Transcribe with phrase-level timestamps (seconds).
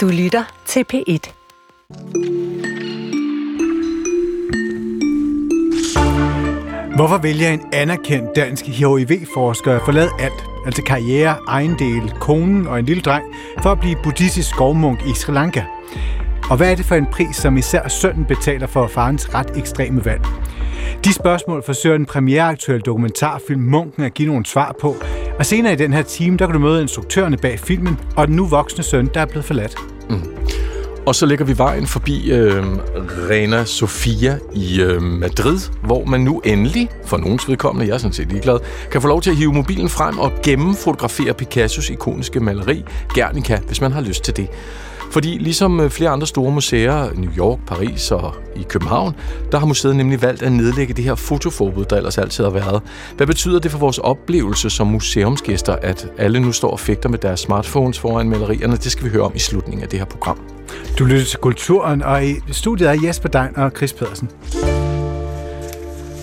[0.00, 1.32] Du lytter til P1.
[6.96, 12.84] Hvorfor vælger en anerkendt dansk HIV-forsker at forlade alt, altså karriere, ejendel, konen og en
[12.84, 13.24] lille dreng,
[13.62, 15.62] for at blive buddhistisk skovmunk i Sri Lanka?
[16.50, 20.04] Og hvad er det for en pris, som især sønnen betaler for farens ret ekstreme
[20.04, 20.22] valg?
[21.04, 24.96] De spørgsmål forsøger den premiereaktuelle dokumentarfilm Munken at give nogle svar på,
[25.38, 28.36] og senere i den her time, der kan du møde instruktørerne bag filmen og den
[28.36, 29.89] nu voksne søn, der er blevet forladt.
[30.10, 30.22] Mm.
[31.06, 32.64] Og så lægger vi vejen forbi øh,
[33.30, 38.12] Rena Sofia i øh, Madrid, hvor man nu endelig, for nogens vedkommende, jeg er sådan
[38.12, 38.58] set ligeglad,
[38.90, 43.80] kan få lov til at hive mobilen frem og gennemfotografere Picassos ikoniske maleri Guernica, hvis
[43.80, 44.48] man har lyst til det.
[45.10, 49.14] Fordi ligesom øh, flere andre store museer, New York, Paris og i København,
[49.52, 52.82] der har museet nemlig valgt at nedlægge det her fotoforbud, der ellers altid har været.
[53.16, 57.18] Hvad betyder det for vores oplevelse som museumsgæster, at alle nu står og fægter med
[57.18, 58.76] deres smartphones foran malerierne?
[58.76, 60.38] Det skal vi høre om i slutningen af det her program.
[60.98, 64.30] Du lytter til Kulturen, og i studiet er Jesper Dein og Chris Pedersen.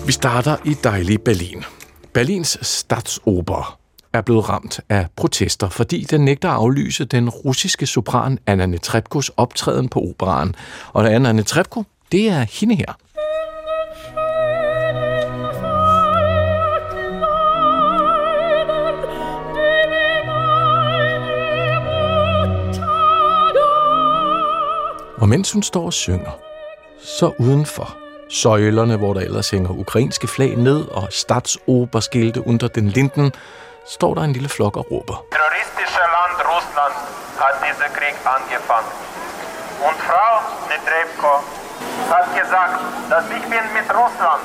[0.06, 1.64] Vi starter i dejlige Berlin.
[2.14, 3.77] Berlins Statsoper
[4.18, 9.30] er blevet ramt af protester, fordi den nægter at aflyse den russiske sopran Anna Netrebkos
[9.36, 10.54] optræden på operaen.
[10.92, 12.92] Og Anna Netrebko, det er hende her.
[25.20, 26.38] Og mens hun står og synger,
[27.02, 27.96] så udenfor
[28.30, 33.32] søjlerne, hvor der ellers hænger ukrainske flag ned og statsoberskilte under den linden,
[33.96, 35.16] står der en lille flok og råber.
[35.36, 36.94] Terroristische Land Russland
[37.42, 38.92] hat diese Krieg angefangen.
[39.86, 40.32] Und Frau
[40.70, 41.32] Netrebko
[42.12, 42.76] hat gesagt,
[43.10, 44.42] dass ich bin mit Russland.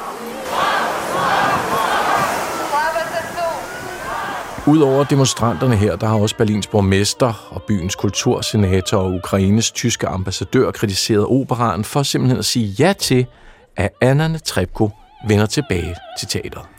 [4.67, 10.71] Udover demonstranterne her, der har også Berlins borgmester og byens kultursenator og Ukraines tyske ambassadør
[10.71, 13.27] kritiseret operaen for simpelthen at sige ja til,
[13.77, 14.89] at Anna Netrebko
[15.27, 16.72] vender tilbage til teateret.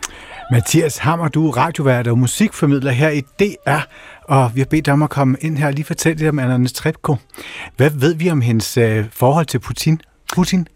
[0.50, 3.78] Mathias Hammer, du er radiovært og musikformidler her i DR,
[4.22, 6.38] og vi har bedt dig om at komme ind her og lige fortælle lidt om
[6.38, 7.16] Anna Trebko.
[7.76, 10.00] Hvad ved vi om hendes øh, forhold til Putin?
[10.34, 10.68] Putin?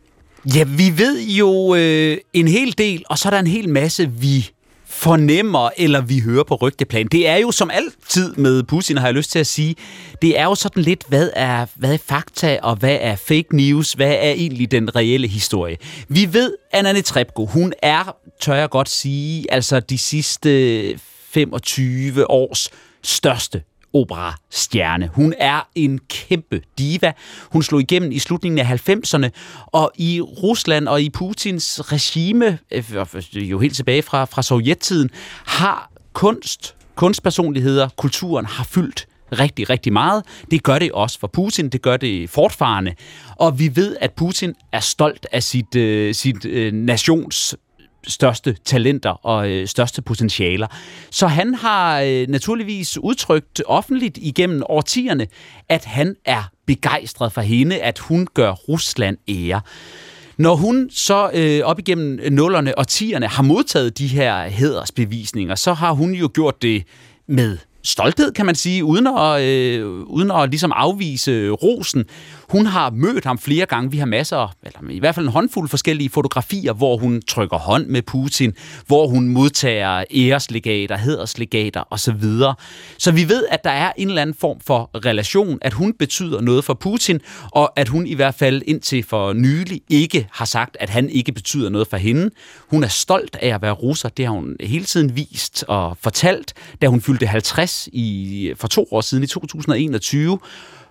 [0.55, 4.11] Ja, vi ved jo øh, en hel del, og så er der en hel masse,
[4.11, 4.51] vi
[4.99, 7.07] fornemmer, eller vi hører på rygteplan.
[7.07, 9.75] Det er jo som altid med Putin, har jeg lyst til at sige,
[10.23, 13.93] det er jo sådan lidt, hvad er, hvad er fakta, og hvad er fake news,
[13.93, 15.77] hvad er egentlig den reelle historie.
[16.09, 20.99] Vi ved, Anna Netrebko, hun er, tør jeg godt sige, altså de sidste
[21.31, 22.71] 25 års
[23.03, 23.63] største
[23.93, 25.09] operastjerne.
[25.15, 27.13] Hun er en kæmpe diva.
[27.53, 29.29] Hun slog igennem i slutningen af 90'erne,
[29.67, 35.11] og i Rusland og i Putins regime, øh, jo helt tilbage fra, fra sovjettiden,
[35.47, 40.25] har kunst, kunstpersonligheder, kulturen har fyldt rigtig, rigtig meget.
[40.51, 42.95] Det gør det også for Putin, det gør det fortfarande.
[43.37, 47.57] Og vi ved, at Putin er stolt af sit, øh, sit øh, nations
[48.09, 50.67] største talenter og øh, største potentialer.
[51.11, 55.27] Så han har øh, naturligvis udtrykt offentligt igennem årtierne,
[55.69, 59.61] at han er begejstret for hende, at hun gør Rusland ære.
[60.37, 65.73] Når hun så øh, op igennem nullerne og tierne har modtaget de her hædersbevisninger, så
[65.73, 66.85] har hun jo gjort det
[67.29, 72.05] med stolthed, kan man sige, uden at, øh, uden at ligesom afvise rosen.
[72.49, 73.91] Hun har mødt ham flere gange.
[73.91, 77.87] Vi har masser, eller i hvert fald en håndfuld forskellige fotografier, hvor hun trykker hånd
[77.87, 78.53] med Putin,
[78.87, 82.23] hvor hun modtager æreslegater, hederslegater osv.
[82.99, 86.41] Så vi ved, at der er en eller anden form for relation, at hun betyder
[86.41, 87.21] noget for Putin,
[87.51, 91.33] og at hun i hvert fald indtil for nylig ikke har sagt, at han ikke
[91.33, 92.31] betyder noget for hende.
[92.71, 94.09] Hun er stolt af at være russer.
[94.09, 98.89] Det har hun hele tiden vist og fortalt, da hun fyldte 50 i, for to
[98.91, 100.39] år siden i 2021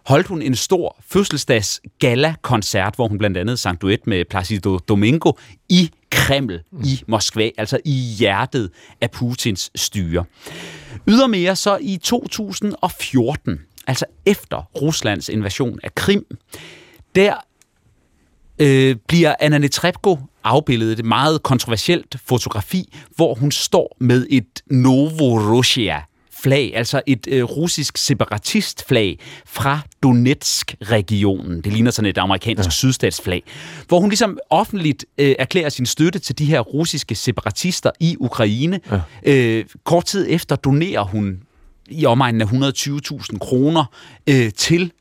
[0.08, 5.32] holdt hun en stor fødselsdags gala-koncert, hvor hun blandt andet sang duet med Placido Domingo
[5.70, 10.26] i Kreml i Moskva, altså i hjertet af Putins styre.
[11.08, 16.26] Ydermere så i 2014, altså efter Ruslands invasion af Krim,
[17.16, 17.34] der
[18.60, 26.02] øh, bliver Anna Netrebko afbildet et meget kontroversielt fotografi, hvor hun står med et Novorossia
[26.44, 31.62] flag, altså et øh, russisk separatistflag fra Donetsk-regionen.
[31.62, 32.72] Det ligner sådan et amerikansk ja.
[32.72, 33.44] sydstatsflag,
[33.88, 38.80] hvor hun ligesom offentligt øh, erklærer sin støtte til de her russiske separatister i Ukraine.
[38.92, 39.00] Ja.
[39.24, 41.40] Øh, kort tid efter donerer hun
[41.90, 43.86] i omegnen af 120.000 kroner
[44.30, 44.92] øh, til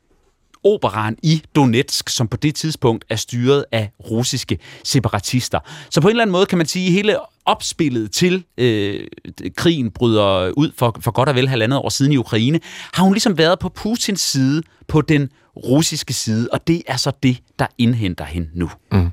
[0.67, 5.59] operaen i Donetsk, som på det tidspunkt er styret af russiske separatister.
[5.89, 9.07] Så på en eller anden måde kan man sige, at hele opspillet til øh,
[9.55, 12.59] krigen bryder ud for, for godt og vel halvandet år siden i Ukraine,
[12.93, 17.11] har hun ligesom været på Putins side på den russiske side, og det er så
[17.23, 18.69] det, der indhenter hende nu.
[18.91, 19.11] Mm.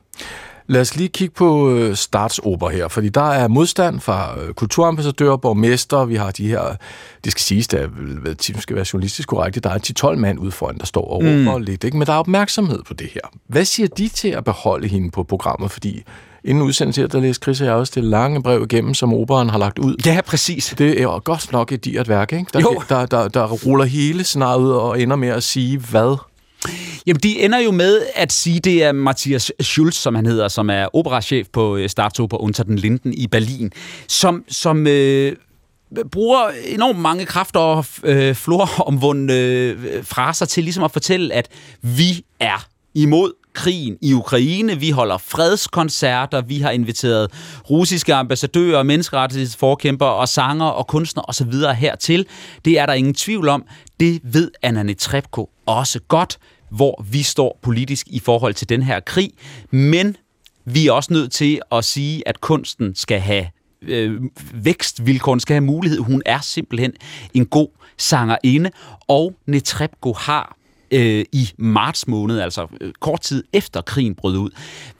[0.67, 5.37] Lad os lige kigge på øh, statsoper her, fordi der er modstand fra øh, kulturambassadører,
[5.37, 6.77] borgmester, vi har de her,
[7.25, 7.89] det skal siges, der
[8.25, 11.59] det skal være journalistisk korrekt, der er 10-12 mand ude foran, der står og råber
[11.59, 11.65] mm.
[11.65, 11.97] lidt, ikke?
[11.97, 13.21] men der er opmærksomhed på det her.
[13.49, 16.03] Hvad siger de til at beholde hende på programmet, fordi
[16.45, 19.51] inden udsendelsen her, der læste Chris og jeg også det lange brev igennem, som operan
[19.51, 19.97] har lagt ud.
[20.07, 20.75] Ja, præcis.
[20.79, 22.47] Det er jo godt nok et dyrt værk, ikke?
[22.53, 22.83] Der, Jo.
[22.89, 26.17] Der, der, der ruller hele scenariet ud og ender med at sige, hvad?
[27.07, 30.71] Jamen, de ender jo med at sige, det er Matthias Schulz, som han hedder, som
[30.71, 33.73] er operachef på øh, Startup Staatsoper Unter den Linden i Berlin,
[34.09, 35.37] som, som øh,
[36.13, 41.49] bruger enormt mange kræfter og øh, floromvundne øh, fraser til ligesom at fortælle, at
[41.83, 44.81] vi er imod krigen i Ukraine.
[44.81, 46.41] Vi holder fredskoncerter.
[46.41, 47.31] Vi har inviteret
[47.71, 51.53] russiske ambassadører, menneskerettighedsforkæmper og sanger og kunstnere osv.
[51.77, 52.27] hertil.
[52.65, 53.65] Det er der ingen tvivl om.
[54.01, 56.39] Det ved Anna Netrebko også godt,
[56.77, 59.31] hvor vi står politisk i forhold til den her krig.
[59.71, 60.17] Men
[60.65, 63.47] vi er også nødt til at sige, at kunsten skal have
[63.83, 64.21] øh,
[64.55, 65.99] vækstvilkårene skal have mulighed.
[65.99, 66.93] Hun er simpelthen
[67.35, 67.69] en god
[67.99, 68.71] sangerinde,
[69.09, 70.57] og Netrebko har
[70.91, 74.51] øh, i marts måned, altså øh, kort tid efter krigen brød ud,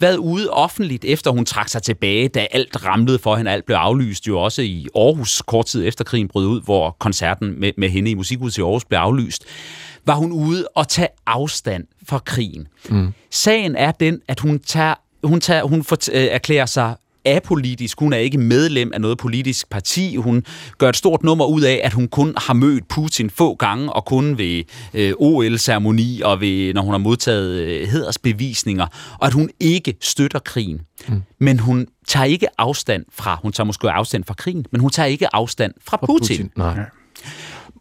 [0.01, 3.77] været ude offentligt, efter hun trak sig tilbage, da alt ramlede for hende, alt blev
[3.77, 7.91] aflyst jo også i Aarhus kort tid efter krigen brød ud, hvor koncerten med, med
[7.91, 9.45] hende i Musikhuset i Aarhus blev aflyst,
[10.07, 12.69] var hun ude og tage afstand fra krigen.
[12.89, 13.13] Mm.
[13.31, 18.01] Sagen er den, at hun tager hun, tager, hun fort, øh, erklærer sig apolitisk.
[18.01, 20.17] Hun er ikke medlem af noget politisk parti.
[20.17, 20.45] Hun
[20.79, 24.05] gør et stort nummer ud af, at hun kun har mødt Putin få gange, og
[24.05, 24.63] kun ved
[24.95, 28.87] øh, OL-ceremoni og ved, når hun har modtaget øh, hedersbevisninger,
[29.19, 30.81] og at hun ikke støtter krigen.
[31.09, 31.23] Mm.
[31.39, 35.07] Men hun tager ikke afstand fra, hun tager måske afstand fra krigen, men hun tager
[35.07, 36.37] ikke afstand fra, fra Putin.
[36.37, 36.51] Putin.
[36.57, 36.81] Nej.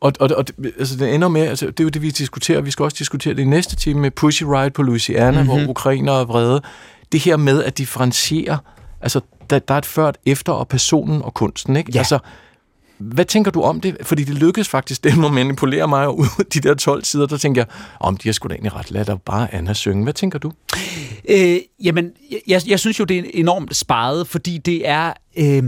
[0.03, 0.45] Og, og, og
[0.79, 2.61] altså, det ender med, altså, det er jo det, vi diskuterer.
[2.61, 5.47] Vi skal også diskutere det i næste time med Pussy Riot på Louisiana, mm-hmm.
[5.47, 6.61] hvor ukrainer er vrede.
[7.11, 8.57] Det her med at differentiere,
[9.01, 11.91] altså, der, der er et før, et efter, og personen og kunsten, ikke?
[11.93, 11.99] Ja.
[11.99, 12.19] Altså,
[12.97, 13.97] hvad tænker du om det?
[14.01, 17.37] Fordi det lykkedes faktisk dem at manipulere mig ud af de der 12 sider, der
[17.37, 17.67] tænker jeg,
[17.99, 20.03] om de har sgu da egentlig ret, lad da bare Anna synge.
[20.03, 20.51] Hvad tænker du?
[21.29, 22.11] Øh, jamen,
[22.47, 25.13] jeg, jeg synes jo, det er enormt sparet, fordi det er...
[25.37, 25.63] Øh,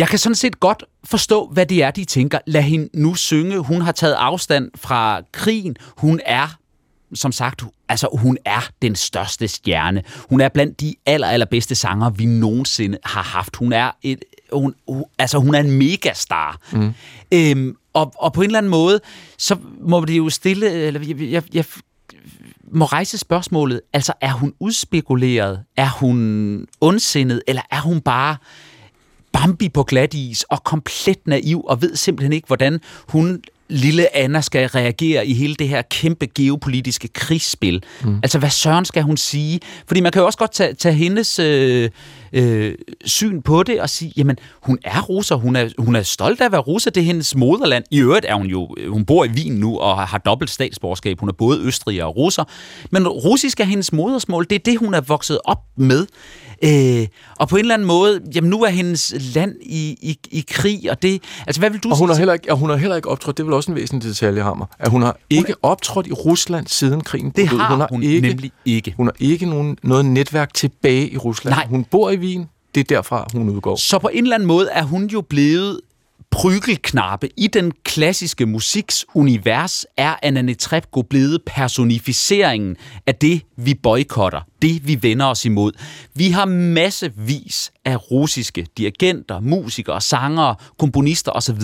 [0.00, 2.38] jeg kan sådan set godt forstå, hvad det er, de tænker.
[2.46, 3.58] Lad hende nu synge.
[3.58, 5.76] Hun har taget afstand fra krigen.
[5.96, 6.56] Hun er
[7.14, 10.02] som sagt, altså hun er den største stjerne.
[10.30, 13.56] Hun er blandt de aller, allerbedste sanger, vi nogensinde har haft.
[13.56, 14.74] Hun er et, hun,
[15.18, 16.58] altså hun er en megastar.
[16.72, 16.92] Mm.
[17.34, 19.00] Øhm, og, og på en eller anden måde,
[19.38, 21.64] så må det jo stille, eller jeg, jeg, jeg
[22.72, 25.64] må rejse spørgsmålet, altså er hun udspekuleret?
[25.76, 27.42] Er hun ondsindet?
[27.46, 28.36] Eller er hun bare
[29.32, 34.40] Bambi på glat is og komplet naiv og ved simpelthen ikke, hvordan hun lille Anna
[34.40, 37.82] skal reagere i hele det her kæmpe geopolitiske krigsspil.
[38.04, 38.16] Mm.
[38.22, 39.60] Altså, hvad søren skal hun sige?
[39.86, 41.90] Fordi man kan jo også godt tage, tage hendes øh,
[42.32, 42.74] øh,
[43.04, 46.44] syn på det og sige, jamen, hun er russer, hun er, hun er stolt af
[46.44, 47.84] at være russer, det er hendes moderland.
[47.90, 51.20] I øvrigt er hun jo, hun bor i Wien nu og har, har dobbelt statsborgerskab.
[51.20, 52.44] Hun er både østriger og russer.
[52.90, 56.06] Men russisk er hendes modersmål, det er det, hun er vokset op med.
[56.64, 60.44] Øh, og på en eller anden måde, jamen nu er hendes land i, i, i
[60.50, 61.22] krig, og det...
[61.46, 62.14] Altså, hvad vil du og hun sige?
[62.14, 64.08] har heller ikke, og hun har heller ikke optrådt, det er vel også en væsentlig
[64.08, 67.30] detalje, Hammer, at hun har ikke hun er, optrådt i Rusland siden krigen.
[67.30, 67.58] Det ud.
[67.58, 68.94] har hun, har hun ikke, nemlig ikke.
[68.96, 71.56] Hun har ikke nogen, noget netværk tilbage i Rusland.
[71.56, 71.66] Nej.
[71.66, 73.76] Hun bor i Wien, det er derfra, hun udgår.
[73.76, 75.80] Så på en eller anden måde er hun jo blevet
[76.30, 77.28] prygelknappe.
[77.36, 84.86] I den klassiske musiks univers er Anna Netrebko blevet personificeringen af det, vi boykotter, det
[84.88, 85.72] vi vender os imod.
[86.14, 91.60] Vi har massevis af russiske dirigenter, musikere, sangere, komponister osv.,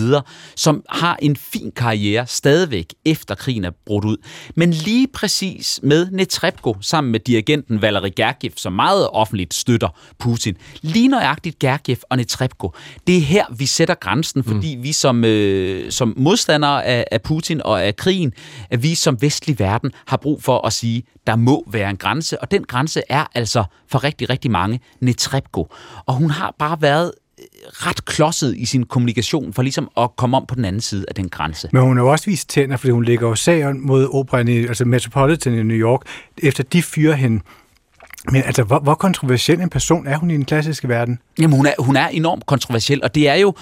[0.55, 4.17] som har en fin karriere stadigvæk efter krigen er brudt ud.
[4.55, 9.89] Men lige præcis med Netrebko sammen med dirigenten Valery Gergiev, som meget offentligt støtter
[10.19, 12.73] Putin, lige nøjagtigt Gergiev og Netrebko,
[13.07, 14.83] det er her, vi sætter grænsen, fordi mm.
[14.83, 18.33] vi som, øh, som modstandere af, af Putin og af krigen,
[18.69, 22.41] at vi som vestlig verden har brug for at sige, der må være en grænse,
[22.41, 25.67] og den grænse er altså for rigtig, rigtig mange Netrebko.
[26.05, 30.37] Og hun har bare været øh, ret klodset i sin kommunikation for ligesom at komme
[30.37, 31.69] om på den anden side af den grænse.
[31.73, 34.57] Men hun har jo også vist tænder, fordi hun lægger jo sager mod operan i
[34.57, 36.01] altså Metropolitan i New York,
[36.37, 37.41] efter de fyrer hende.
[38.31, 41.19] Men altså, hvor, hvor kontroversiel en person er hun i den klassiske verden?
[41.39, 43.53] Jamen, hun er, hun er enormt kontroversiel, og det er jo...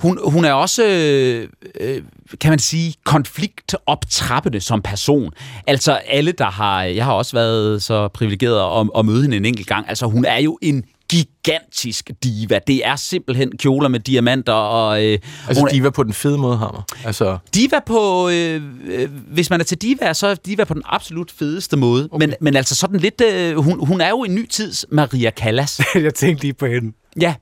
[0.00, 1.48] Hun, hun er også, øh,
[1.80, 2.02] øh,
[2.40, 5.32] kan man sige, konfliktoptrappende som person.
[5.66, 6.82] Altså alle, der har...
[6.82, 9.88] Jeg har også været så privilegeret at, at møde hende en enkelt gang.
[9.88, 12.58] Altså hun er jo en gigantisk diva.
[12.66, 14.52] Det er simpelthen kjoler med diamanter.
[14.52, 16.82] Og, øh, Altså hun, diva på den fede måde, Hammer.
[17.04, 20.82] Altså, Diva på, øh, øh, hvis man er til diva, så er diva på den
[20.84, 22.08] absolut fedeste måde.
[22.12, 22.26] Okay.
[22.26, 25.80] Men, men altså sådan lidt, øh, hun, hun er jo en ny tids Maria Callas.
[25.94, 26.92] jeg tænkte lige på hende.
[27.20, 27.34] ja,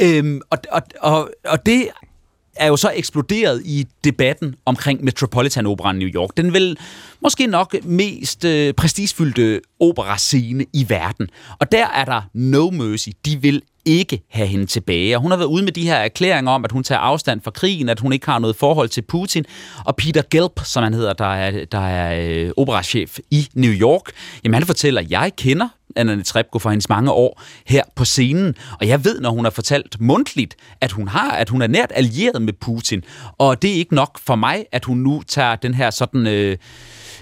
[0.00, 1.88] øhm, og, og, og, og det
[2.58, 6.30] er jo så eksploderet i debatten omkring Metropolitan Opera New York.
[6.36, 6.78] Den vil
[7.22, 11.28] måske nok mest øh, prestigefyldte operascene i verden.
[11.60, 13.08] Og der er der no mercy.
[13.24, 15.16] De vil ikke have hende tilbage.
[15.16, 17.50] Og hun har været ude med de her erklæringer om, at hun tager afstand fra
[17.50, 19.44] krigen, at hun ikke har noget forhold til Putin.
[19.84, 24.02] Og Peter Gelb, som han hedder, der er, der er øh, operachef i New York,
[24.44, 28.54] jamen han fortæller, at jeg kender Anna Trebko for hendes mange år her på scenen.
[28.80, 31.92] Og jeg ved, når hun har fortalt mundtligt, at hun har, at hun er nært
[31.94, 33.02] allieret med Putin.
[33.38, 36.26] Og det er ikke nok for mig, at hun nu tager den her sådan...
[36.26, 36.56] Øh,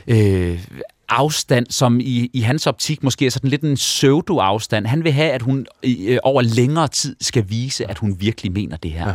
[0.07, 0.66] øh,
[1.09, 4.87] afstand, som i, i hans optik måske er sådan lidt en pseudo-afstand.
[4.87, 8.76] Han vil have, at hun øh, over længere tid skal vise, at hun virkelig mener
[8.76, 9.09] det her.
[9.09, 9.14] Ja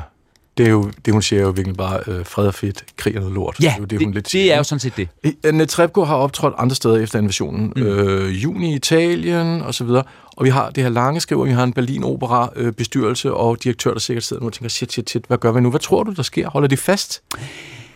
[0.57, 3.15] det er jo, det hun siger er jo virkelig bare øh, fred og fedt, krig
[3.15, 3.55] og noget lort.
[3.61, 4.43] Ja, det er jo det, hun lidt siger.
[4.43, 5.09] det er jo sådan set det.
[5.43, 7.73] Anne Trebko har optrådt andre steder efter invasionen.
[7.75, 7.81] Mm.
[7.81, 10.03] Øh, juni i Italien og så videre.
[10.37, 13.63] Og vi har det her lange skriver, vi har en Berlin Opera øh, bestyrelse og
[13.63, 15.69] direktør, der sikkert sidder nu og tænker, shit, shit, shit, hvad gør vi nu?
[15.69, 16.49] Hvad tror du, der sker?
[16.49, 17.21] Holder de fast?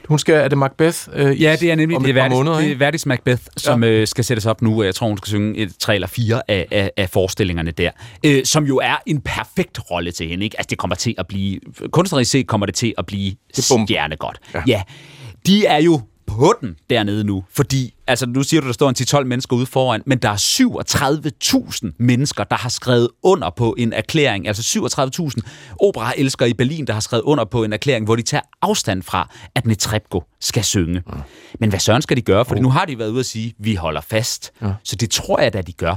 [0.07, 0.97] Hun skal, er det Macbeth?
[1.13, 2.75] Øh, Ja, det er nemlig det et er Verdis, måneder, det er?
[2.75, 3.89] Verdis Macbeth, som ja.
[3.89, 4.83] øh, skal sættes op nu.
[4.83, 7.91] Jeg tror, hun skal synge et, tre eller fire af, af, af forestillingerne der.
[8.25, 10.43] Øh, som jo er en perfekt rolle til hende.
[10.43, 10.57] Ikke?
[10.59, 11.59] Altså, det kommer til at blive...
[11.91, 13.35] Kunstnerisk set kommer det til at blive
[13.69, 13.85] bomber.
[13.85, 14.39] stjernegodt.
[14.55, 14.61] Ja.
[14.67, 14.81] ja.
[15.47, 16.01] De er jo
[16.33, 19.65] på den dernede nu, fordi, altså nu siger du, der står en 10-12 mennesker ude
[19.65, 20.35] foran, men der er
[21.85, 24.79] 37.000 mennesker, der har skrevet under på en erklæring, altså
[25.19, 25.41] 37.000
[25.79, 29.29] operaelskere i Berlin, der har skrevet under på en erklæring, hvor de tager afstand fra,
[29.55, 31.01] at Netrebko skal synge.
[31.07, 31.13] Mm.
[31.59, 32.45] Men hvad søren skal de gøre?
[32.45, 34.51] For nu har de været ude at sige, vi holder fast.
[34.61, 34.73] Ja.
[34.83, 35.95] Så det tror jeg da, de gør.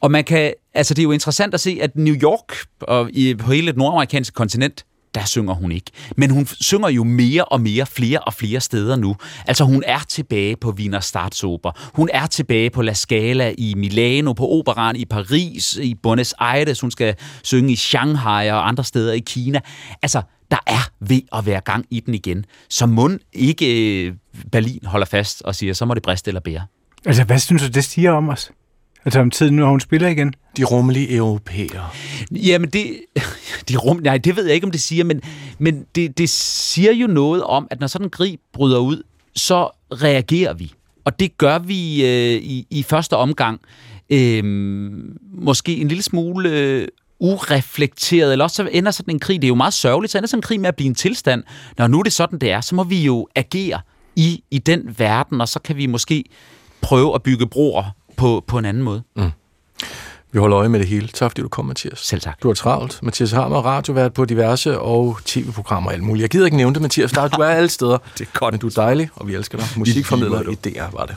[0.00, 3.34] Og man kan, altså det er jo interessant at se, at New York og i,
[3.34, 4.84] på hele det nordamerikanske kontinent,
[5.16, 5.90] der synger hun ikke.
[6.16, 9.16] Men hun synger jo mere og mere, flere og flere steder nu.
[9.46, 11.90] Altså hun er tilbage på Wiener Staatsoper.
[11.94, 16.80] Hun er tilbage på La Scala i Milano, på operan i Paris, i Buenos Aires.
[16.80, 19.60] Hun skal synge i Shanghai og andre steder i Kina.
[20.02, 22.44] Altså, der er ved at være gang i den igen.
[22.70, 24.14] Så må ikke øh,
[24.52, 26.66] Berlin holder fast og siger, så må det briste eller bære.
[27.06, 28.50] Altså, hvad synes du, det siger om os?
[29.06, 30.34] Altså om tiden, når hun spiller igen?
[30.56, 31.88] De rummelige europæere.
[32.30, 33.00] Jamen, det,
[33.68, 35.20] de rum, nej, det ved jeg ikke, om det siger, men,
[35.58, 39.02] men det, det siger jo noget om, at når sådan en krig bryder ud,
[39.36, 40.72] så reagerer vi.
[41.04, 43.60] Og det gør vi øh, i, i første omgang
[44.10, 44.44] øh,
[45.34, 46.88] måske en lille smule øh,
[47.20, 50.28] ureflekteret, eller også så ender sådan en krig, det er jo meget sørgeligt, så ender
[50.28, 51.42] sådan en krig med at blive en tilstand.
[51.78, 53.80] Når nu er det sådan, det er, så må vi jo agere
[54.16, 56.24] i, i den verden, og så kan vi måske
[56.80, 59.02] prøve at bygge broer på, på en anden måde.
[60.32, 61.08] Vi holder øje med det hele.
[61.08, 61.98] Tak fordi du kom, Mathias.
[61.98, 62.42] Selv tak.
[62.42, 63.02] Du er travlt.
[63.02, 66.22] Mathias Harmer, radiovært på diverse og tv-programmer og alt muligt.
[66.22, 67.12] Jeg gider ikke nævne det, Mathias.
[67.12, 67.98] Der, du er alle steder.
[68.18, 68.52] Det er godt.
[68.52, 69.66] Men du er dejlig, og vi elsker dig.
[69.76, 71.16] Musikformidler i DR var det.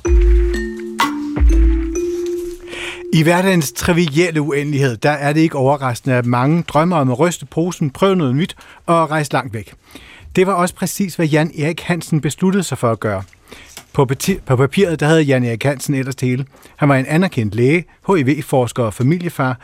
[3.13, 7.45] I hverdagens trivielle uendelighed, der er det ikke overraskende, at mange drømmer om at ryste
[7.45, 9.73] posen, prøve noget nyt og rejse langt væk.
[10.35, 13.23] Det var også præcis, hvad Jan Erik Hansen besluttede sig for at gøre.
[13.99, 16.45] På, pati- på papiret der havde Jan Erik Hansen ellers det hele.
[16.75, 19.59] Han var en anerkendt læge, HIV-forsker og familiefar,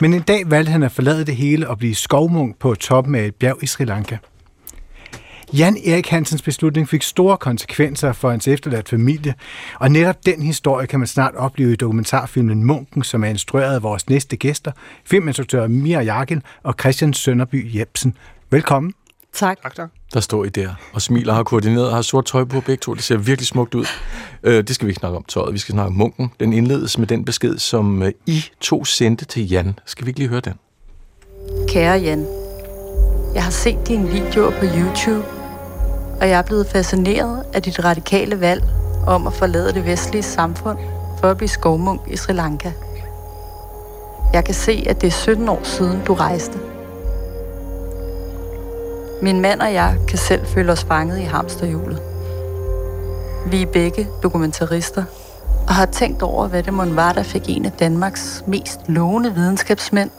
[0.00, 3.24] men en dag valgte han at forlade det hele og blive skovmunk på toppen af
[3.24, 4.16] et bjerg i Sri Lanka.
[5.52, 9.34] Jan Erik Hansens beslutning fik store konsekvenser for hans efterladt familie,
[9.80, 13.82] og netop den historie kan man snart opleve i dokumentarfilmen Munken, som er instrueret af
[13.82, 14.72] vores næste gæster,
[15.04, 18.16] filminstruktør Mia Jargel og Christian Sønderby Jebsen.
[18.50, 18.94] Velkommen.
[19.32, 19.58] Tak.
[20.14, 22.94] Der står I der og smiler, har koordineret og har sort tøj på begge to.
[22.94, 23.86] Det ser virkelig smukt ud.
[24.42, 25.52] Øh, det skal vi ikke snakke om tøjet.
[25.52, 26.32] Vi skal snakke om munken.
[26.40, 29.78] Den indledes med den besked, som øh, I to sendte til Jan.
[29.86, 30.54] Skal vi ikke lige høre den?
[31.68, 32.26] Kære Jan,
[33.34, 35.26] jeg har set dine videoer på YouTube,
[36.20, 38.64] og jeg er blevet fascineret af dit radikale valg
[39.06, 40.78] om at forlade det vestlige samfund
[41.20, 42.72] for at blive skovmunk i Sri Lanka.
[44.32, 46.58] Jeg kan se, at det er 17 år siden, du rejste.
[49.22, 52.02] Min mand og jeg kan selv føle os fanget i hamsterhjulet.
[53.50, 55.04] Vi er begge dokumentarister,
[55.68, 59.34] og har tænkt over, hvad det måtte var, der fik en af Danmarks mest lovende
[59.34, 60.10] videnskabsmænd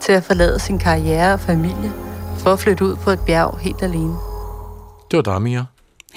[0.00, 1.92] til at forlade sin karriere og familie
[2.38, 4.14] for at flytte ud på et bjerg helt alene.
[5.10, 5.64] Det var dig, Mia.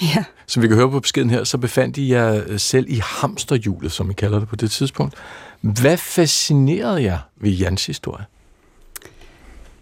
[0.02, 0.24] Ja.
[0.46, 3.92] Som vi kan høre på beskeden her, så befandt I jer øh, selv i hamsterhjulet,
[3.92, 5.14] som I kalder det på det tidspunkt.
[5.60, 8.24] Hvad fascinerede jer ved Jans historie?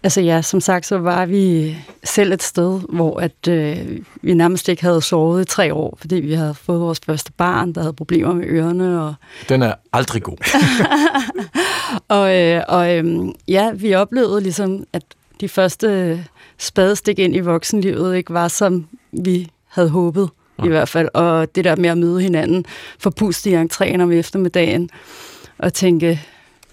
[0.03, 4.69] Altså ja, som sagt, så var vi selv et sted, hvor at, øh, vi nærmest
[4.69, 7.93] ikke havde sovet i tre år, fordi vi havde fået vores første barn, der havde
[7.93, 9.01] problemer med ørerne.
[9.01, 9.13] Og,
[9.49, 10.37] Den er aldrig god.
[12.17, 15.03] og øh, og øh, ja, vi oplevede ligesom, at
[15.41, 16.19] de første
[16.57, 20.29] spadestik ind i voksenlivet ikke var, som vi havde håbet
[20.63, 21.09] i hvert fald.
[21.13, 22.65] Og det der med at møde hinanden,
[22.99, 24.89] forpuste i entréen om eftermiddagen,
[25.57, 26.21] og tænke,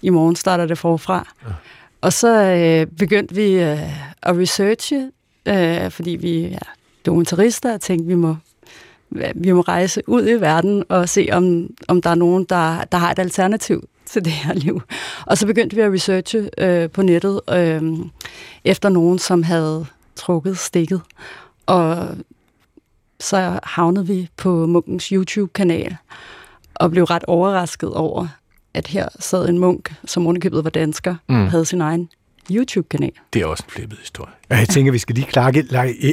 [0.01, 1.27] i morgen starter det forfra.
[1.47, 1.53] Ja.
[2.01, 5.11] Og så øh, begyndte vi øh, at researche,
[5.45, 6.73] øh, fordi vi er
[7.05, 8.35] dokumentarister, og tænkte, vi må,
[9.35, 12.97] vi må rejse ud i verden og se, om, om der er nogen, der, der
[12.97, 14.81] har et alternativ til det her liv.
[15.25, 17.83] Og så begyndte vi at researche øh, på nettet øh,
[18.65, 21.01] efter nogen, som havde trukket stikket.
[21.65, 22.07] Og
[23.19, 25.97] så havnede vi på Munkens YouTube-kanal
[26.75, 28.27] og blev ret overrasket over,
[28.73, 31.47] at her sad en munk, som underkøbet var dansker, mm.
[31.47, 32.09] havde sin egen
[32.51, 33.11] YouTube-kanal.
[33.33, 34.33] Det er også en flippet historie.
[34.49, 35.47] Og jeg tænker, vi skal lige klare,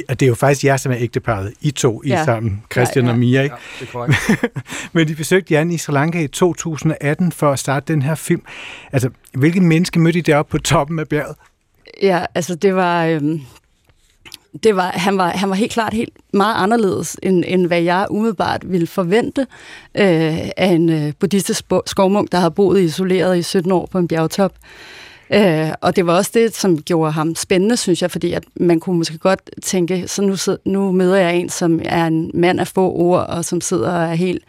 [0.09, 1.53] at det er jo faktisk jer, som er ægteparet.
[1.61, 2.25] I to, I Ja.
[2.25, 3.13] sammen, Christian Ja, ja.
[3.13, 3.55] og Mia, ikke?
[3.79, 4.53] det er korrekt.
[4.93, 8.41] Men de besøgte Jan i Sri Lanka i 2018 for at starte den her film.
[8.91, 11.35] Altså, hvilke menneske mødte I deroppe på toppen af bjerget?
[12.01, 13.05] Ja, altså det var...
[13.05, 13.41] Øhm,
[14.63, 18.07] det var, han, var, han var helt klart helt meget anderledes, end, end hvad jeg
[18.09, 19.41] umiddelbart ville forvente
[19.95, 24.07] øh, af en øh, buddhistisk skovmunk, der har boet isoleret i 17 år på en
[24.07, 24.53] bjergtop.
[25.33, 28.79] Øh, og det var også det, som gjorde ham spændende, synes jeg, fordi at man
[28.79, 30.35] kunne måske godt tænke, så nu,
[30.65, 34.03] nu møder jeg en, som er en mand af få ord, og som sidder og
[34.03, 34.43] er helt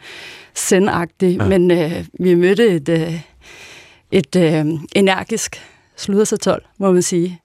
[0.55, 1.37] sendagtig.
[1.37, 1.47] Ja.
[1.47, 3.21] Men øh, vi mødte et, øh,
[4.11, 5.61] et øh, energisk
[5.95, 7.39] sludersatol, må man sige.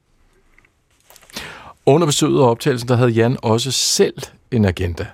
[1.87, 4.15] Under besøget og optagelsen, der havde Jan også selv
[4.51, 5.07] en agenda,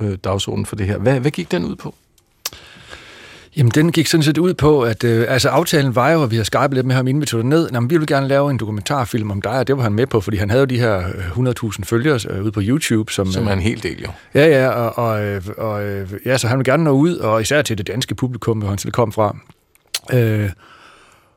[0.00, 0.98] øh, dagsordenen for det her.
[0.98, 1.94] Hvad, hvad gik den ud på?
[3.56, 6.36] Jamen, den gik sådan set ud på, at øh, altså, aftalen var jo, at vi
[6.36, 7.68] har skypet lidt med ham, inden vi tog det ned.
[7.72, 10.20] Jamen, vi ville gerne lave en dokumentarfilm om dig, og det var han med på,
[10.20, 10.98] fordi han havde jo de her
[11.36, 13.12] øh, 100.000 følgere øh, ude på YouTube.
[13.12, 14.08] Som, Som er øh, en hel del, jo.
[14.34, 17.40] Ja, ja, og, og, øh, og øh, ja, så han vil gerne nå ud, og
[17.40, 19.36] især til det danske publikum, hvor han selv kom fra.
[20.12, 20.50] Øh,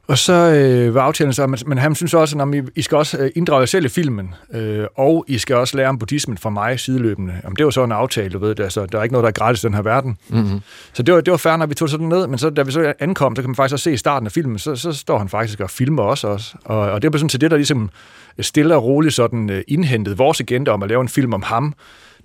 [0.07, 2.97] og så øh, var aftalen så, men, men han synes også, at I, I skal
[2.97, 6.37] også øh, inddrage jer selv i filmen, øh, og I skal også lære om buddhismen
[6.37, 7.33] fra mig sideløbende.
[7.43, 9.27] Jamen, det var så en aftale, du ved det, altså, der er ikke noget, der
[9.27, 10.17] er gratis i den her verden.
[10.29, 10.59] Mm-hmm.
[10.93, 12.71] Så det var, det var fair, når vi tog sådan ned, men så, da vi
[12.71, 15.17] så ankom, så kan man faktisk også se i starten af filmen, så, så står
[15.17, 16.55] han faktisk og filmer os også.
[16.65, 17.89] Og, og det var sådan til det, der ligesom
[18.39, 21.73] stille og roligt sådan øh, indhentede vores agenda om at lave en film om ham.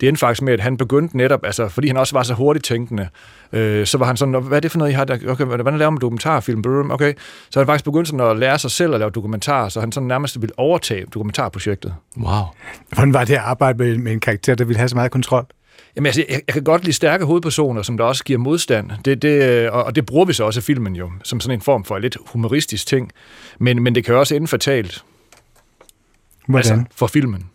[0.00, 2.64] Det endte faktisk med, at han begyndte netop, altså fordi han også var så hurtigt
[2.64, 3.08] tænkende,
[3.52, 5.18] øh, så var han sådan, "Nå, hvad er det for noget, I har der?
[5.28, 6.90] Okay, hvordan laver man dokumentarfilm?
[6.90, 7.14] Okay.
[7.50, 10.06] Så han faktisk begyndt sådan at lære sig selv at lave dokumentar, så han sådan
[10.06, 11.94] nærmest ville overtage dokumentarprojektet.
[12.16, 12.42] Wow.
[12.88, 15.46] Hvordan var det at arbejde med, med en karakter, der ville have så meget kontrol?
[15.96, 18.90] Jamen, altså, jeg, jeg kan godt lide stærke hovedpersoner, som der også giver modstand.
[19.04, 21.58] Det, det, øh, og, og det bruger vi så også i filmen jo, som sådan
[21.58, 23.10] en form for lidt humoristisk ting.
[23.58, 25.04] Men, men det kan jo også ende fatalt
[26.48, 26.78] Hvordan?
[26.78, 27.50] altså, for filmen.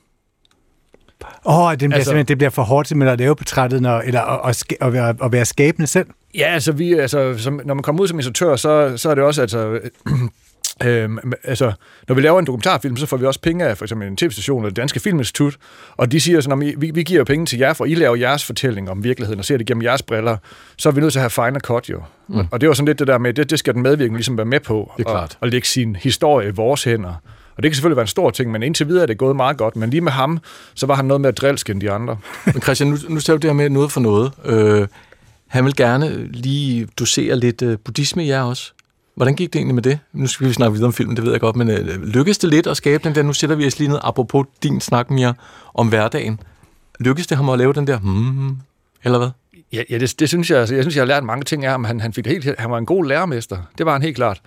[1.45, 4.21] Åh, oh, det, bliver Altså- det bliver for hårdt simpelthen at lave portrættet, når, eller
[4.21, 6.07] at, at, at, være, at være skabende selv.
[6.37, 9.23] Ja, altså, vi, altså som, når man kommer ud som instruktør, så, så er det
[9.23, 9.79] også, altså,
[10.83, 11.71] Øhm, altså,
[12.07, 14.61] når vi laver en dokumentarfilm, så får vi også penge af for eksempel en tv-station
[14.61, 15.57] eller det Danske Filminstitut,
[15.97, 18.15] og de siger sådan, at vi, vi giver jo penge til jer, for I laver
[18.15, 20.37] jeres fortælling om virkeligheden og ser det gennem jeres briller,
[20.77, 22.01] så er vi nødt til at have final cut jo.
[22.27, 22.37] Mm.
[22.39, 24.37] Og, og det var sådan lidt det der med, det, det skal den medvirkende ligesom
[24.37, 25.37] være med på, Det er og, klart.
[25.41, 27.13] og lægge sin historie i vores hænder.
[27.57, 29.57] Og det kan selvfølgelig være en stor ting, men indtil videre er det gået meget
[29.57, 29.75] godt.
[29.75, 30.39] Men lige med ham,
[30.75, 32.17] så var han noget med at drilske end de andre.
[32.53, 34.31] Men Christian, nu, nu ser du det her med noget for noget.
[34.45, 34.87] Øh,
[35.47, 38.71] han vil gerne lige dosere lidt øh, buddhisme i jer også.
[39.15, 39.99] Hvordan gik det egentlig med det?
[40.13, 42.49] Nu skal vi snakke videre om filmen, det ved jeg godt, men øh, lykkedes det
[42.49, 43.23] lidt at skabe den der?
[43.23, 45.33] Nu sætter vi os lige ned, apropos din snak mere
[45.73, 46.39] om hverdagen.
[46.99, 48.57] Lykkedes det ham at lave den der, hmm,
[49.03, 49.29] eller hvad?
[49.73, 50.59] Ja, ja det, det synes jeg.
[50.59, 51.83] Altså, jeg synes, jeg har lært mange ting af ham.
[51.83, 53.57] Han, han, fik helt, han var en god lærermester.
[53.77, 54.41] Det var han helt klart.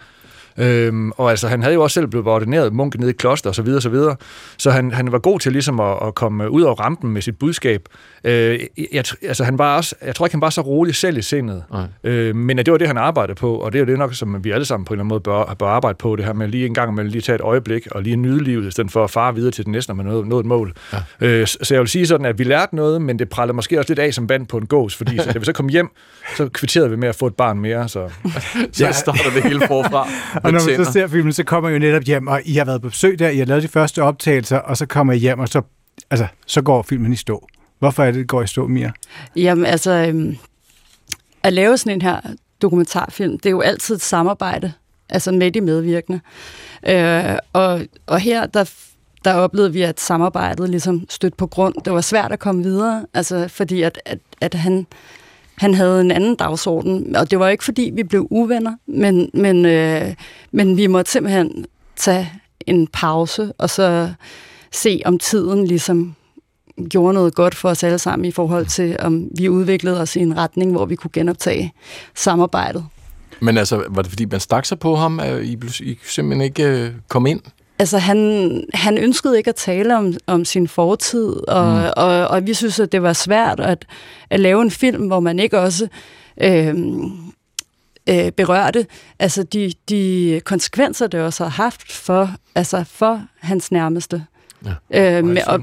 [0.59, 3.55] Øhm, og altså, han havde jo også selv blevet ordineret munk nede i kloster og
[3.55, 4.17] så videre, så videre.
[4.59, 7.39] Så han, han var god til ligesom at, at komme ud af rampen med sit
[7.39, 7.89] budskab.
[8.25, 8.61] Øh,
[8.93, 11.65] jeg, altså, han var også, jeg tror ikke, han var så rolig selv i sindet.
[11.73, 11.87] Nej.
[12.05, 14.15] Øh, men at det var det, han arbejdede på, og det er jo det nok,
[14.15, 16.33] som vi alle sammen på en eller anden måde bør, bør arbejde på, det her
[16.33, 18.91] med lige en gang med lige tage et øjeblik og lige nyde livet, i stedet
[18.91, 20.73] for at fare videre til det næste, når man nåede, nåede et mål.
[20.93, 21.27] Ja.
[21.27, 23.91] Øh, så jeg vil sige sådan, at vi lærte noget, men det prallede måske også
[23.91, 25.89] lidt af som band på en gås, fordi så, da vi så kom hjem,
[26.37, 27.89] så kvitterede vi med at få et barn mere.
[27.89, 28.09] Så.
[28.73, 28.93] Så ja.
[28.93, 30.09] starter det hele forfra.
[30.49, 32.65] Og når man så ser filmen, så kommer I jo netop hjem, og I har
[32.65, 35.39] været på besøg der, I har lavet de første optagelser, og så kommer I hjem,
[35.39, 35.63] og så,
[36.11, 37.49] altså, så går filmen i stå.
[37.79, 38.93] Hvorfor er det, det går i stå, Mia?
[39.37, 40.37] Jamen altså, øhm,
[41.43, 42.21] at lave sådan en her
[42.63, 44.73] dokumentarfilm, det er jo altid et samarbejde,
[45.09, 46.21] altså med de medvirkende.
[46.89, 48.71] Øh, og, og her, der,
[49.25, 51.75] der oplevede vi, at samarbejdet ligesom stødte på grund.
[51.85, 54.87] Det var svært at komme videre, altså fordi at, at, at han,
[55.59, 59.67] han havde en anden dagsorden, og det var ikke fordi, vi blev uvenner, men, men,
[59.67, 60.15] øh,
[60.53, 61.65] men vi måtte simpelthen
[61.97, 62.33] tage
[62.67, 64.13] en pause, og så
[64.73, 66.15] se om tiden ligesom
[66.91, 70.21] gjorde noget godt for os alle sammen i forhold til, om vi udviklede os i
[70.21, 71.73] en retning, hvor vi kunne genoptage
[72.15, 72.87] samarbejdet.
[73.41, 76.65] Men altså, var det fordi, man stak sig på ham, at I, I simpelthen ikke
[76.65, 77.41] øh, kom ind?
[77.79, 81.91] Altså, han, han ønskede ikke at tale om, om sin fortid, og, mm.
[81.97, 83.87] og, og vi synes, at det var svært at,
[84.31, 85.89] at lave en film, hvor man ikke også
[86.41, 86.75] øh,
[88.09, 88.87] øh, berørte
[89.19, 94.25] altså de, de konsekvenser, det også har haft for, altså for hans nærmeste.
[94.91, 95.19] Ja.
[95.19, 95.61] Øh, med, og,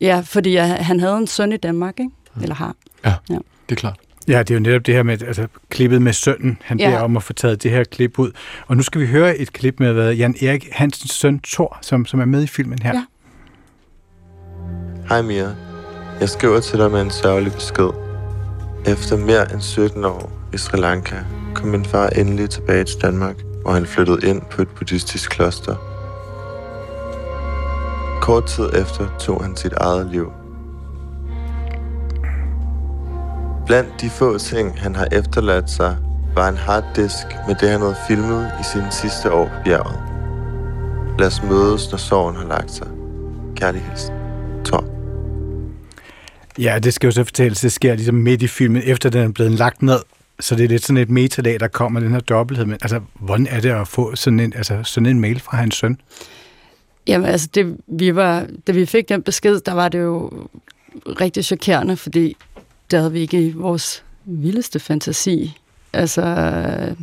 [0.00, 2.10] ja, fordi han havde en søn i Danmark, ikke?
[2.42, 2.74] Eller har.
[3.04, 4.00] Ja, ja, det er klart.
[4.28, 6.58] Ja, det er jo netop det her med altså, klippet med sønnen.
[6.62, 6.88] Han ja.
[6.88, 8.30] beder om at få taget det her klip ud.
[8.66, 12.06] Og nu skal vi høre et klip med hvad, Jan Erik Hansens søn Thor, som,
[12.06, 12.94] som er med i filmen her.
[12.94, 13.04] Ja.
[15.08, 15.48] Hej Mia.
[16.20, 17.90] Jeg skriver til dig med en sørgelig besked.
[18.86, 21.16] Efter mere end 17 år i Sri Lanka
[21.54, 25.76] kom min far endelig tilbage til Danmark, hvor han flyttede ind på et buddhistisk kloster.
[28.20, 30.32] Kort tid efter tog han sit eget liv–
[33.66, 35.96] Blandt de få ting, han har efterladt sig,
[36.34, 40.00] var en harddisk med det, han havde filmet i sine sidste år på bjerget.
[41.18, 42.86] Lad os mødes, når sorgen har lagt sig.
[43.56, 44.14] Kærlig hilsen.
[44.64, 44.84] Tom.
[46.58, 49.32] Ja, det skal jo så fortælles, det sker ligesom midt i filmen, efter den er
[49.32, 50.00] blevet lagt ned.
[50.40, 52.66] Så det er lidt sådan et metadag, der kommer, den her dobbelthed.
[52.66, 55.76] Men altså, hvordan er det at få sådan en, altså, sådan en mail fra hans
[55.76, 56.00] søn?
[57.06, 60.30] Jamen altså, det, vi var, da vi fik den besked, der var det jo
[61.20, 62.36] rigtig chokerende, fordi
[62.90, 65.58] det havde vi ikke i vores vildeste fantasi
[65.92, 66.94] altså,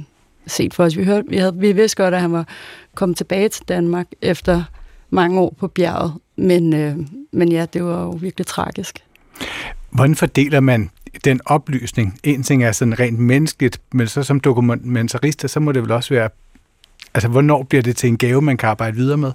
[0.48, 0.98] set for os.
[0.98, 2.48] Vi, hørte, vi, havde, vi vidste godt, at han var
[2.96, 4.64] kommet tilbage til Danmark efter
[5.10, 6.98] mange år på bjerget, men, øh,
[7.32, 9.04] men ja, det var jo virkelig tragisk.
[9.90, 10.90] Hvordan fordeler man
[11.26, 12.20] den oplysning?
[12.24, 16.14] En ting er sådan rent menneskeligt, men så som dokumentarist, så må det vel også
[16.14, 16.30] være,
[17.14, 19.32] altså hvornår bliver det til en gave, man kan arbejde videre med?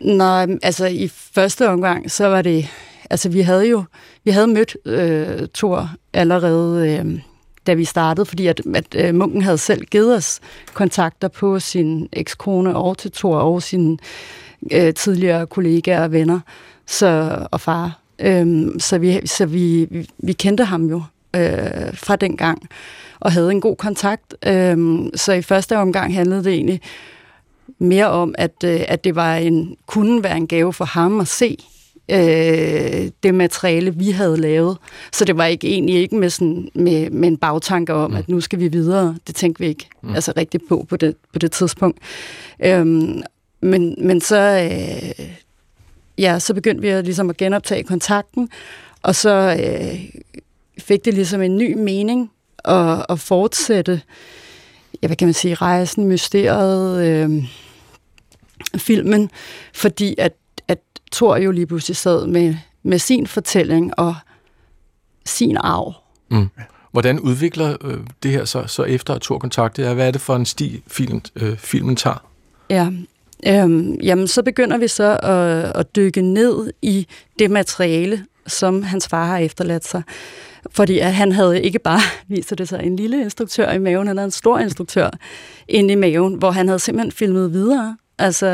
[0.00, 2.68] Nej, altså i første omgang, så var det
[3.10, 3.84] Altså, vi havde jo
[4.24, 7.20] vi havde mødt øh, Thor allerede, øh,
[7.66, 10.40] da vi startede, fordi at, at øh, munken havde selv givet os
[10.72, 13.98] kontakter på sin ekskone og til Thor og sine
[14.72, 16.40] øh, tidligere kollegaer og venner
[16.86, 17.98] så, og far.
[18.18, 19.88] Øh, så vi, så vi,
[20.18, 21.02] vi kendte ham jo
[21.36, 22.68] øh, fra den gang
[23.20, 24.34] og havde en god kontakt.
[24.46, 26.80] Øh, så i første omgang handlede det egentlig
[27.78, 31.28] mere om, at, øh, at det var en, kunne være en gave for ham at
[31.28, 31.56] se
[32.08, 34.78] øh, det materiale, vi havde lavet.
[35.12, 38.16] Så det var ikke egentlig ikke med, sådan, med, med en bagtanke om, mm.
[38.16, 39.16] at nu skal vi videre.
[39.26, 40.14] Det tænkte vi ikke mm.
[40.14, 41.98] altså rigtigt på på det, på det tidspunkt.
[42.64, 43.22] Øhm,
[43.60, 45.26] men, men så, øh,
[46.18, 48.48] ja, så begyndte vi at, ligesom at genoptage kontakten,
[49.02, 50.04] og så øh,
[50.78, 52.30] fik det ligesom en ny mening
[52.64, 54.00] at, at fortsætte,
[55.02, 57.44] ja, hvad kan man sige, rejsen, mysteriet, øh,
[58.76, 59.30] filmen,
[59.74, 60.32] fordi at
[61.12, 64.14] Thor jo lige pludselig sad med, med sin fortælling og
[65.24, 65.94] sin arv.
[66.30, 66.48] Mm.
[66.92, 69.94] Hvordan udvikler øh, det her så, så efter at Thor kontaktet jer?
[69.94, 72.26] Hvad er det for en sti, film, øh, filmen tager?
[72.70, 72.90] Ja,
[73.46, 77.06] øhm, jamen så begynder vi så at, at dykke ned i
[77.38, 80.02] det materiale, som hans far har efterladt sig.
[80.70, 84.16] Fordi at han havde ikke bare, viser det sig, en lille instruktør i maven, han
[84.16, 85.10] havde en stor instruktør
[85.68, 88.46] inde i maven, hvor han havde simpelthen filmet videre altså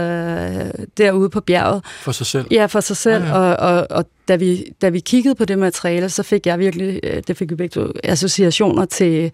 [0.99, 1.85] derude på bjerget.
[2.01, 2.47] For sig selv?
[2.51, 3.25] Ja, for sig selv.
[3.25, 3.55] Ja, ja.
[3.55, 7.01] Og, og, og da, vi, da vi kiggede på det materiale, så fik jeg virkelig,
[7.03, 9.33] øh, det fik vi begge to, associationer til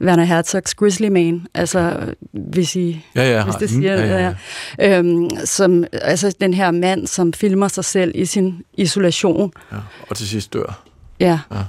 [0.00, 1.92] Werner Herzogs Grizzly Man, altså
[2.32, 4.34] hvis I, ja, ja, hvis det siger ja, ja,
[4.78, 4.98] ja.
[4.98, 9.52] Øhm, som, altså den her mand, som filmer sig selv i sin isolation.
[9.72, 9.76] Ja,
[10.08, 10.82] og til sidst dør.
[11.20, 11.38] Ja.
[11.52, 11.62] ja.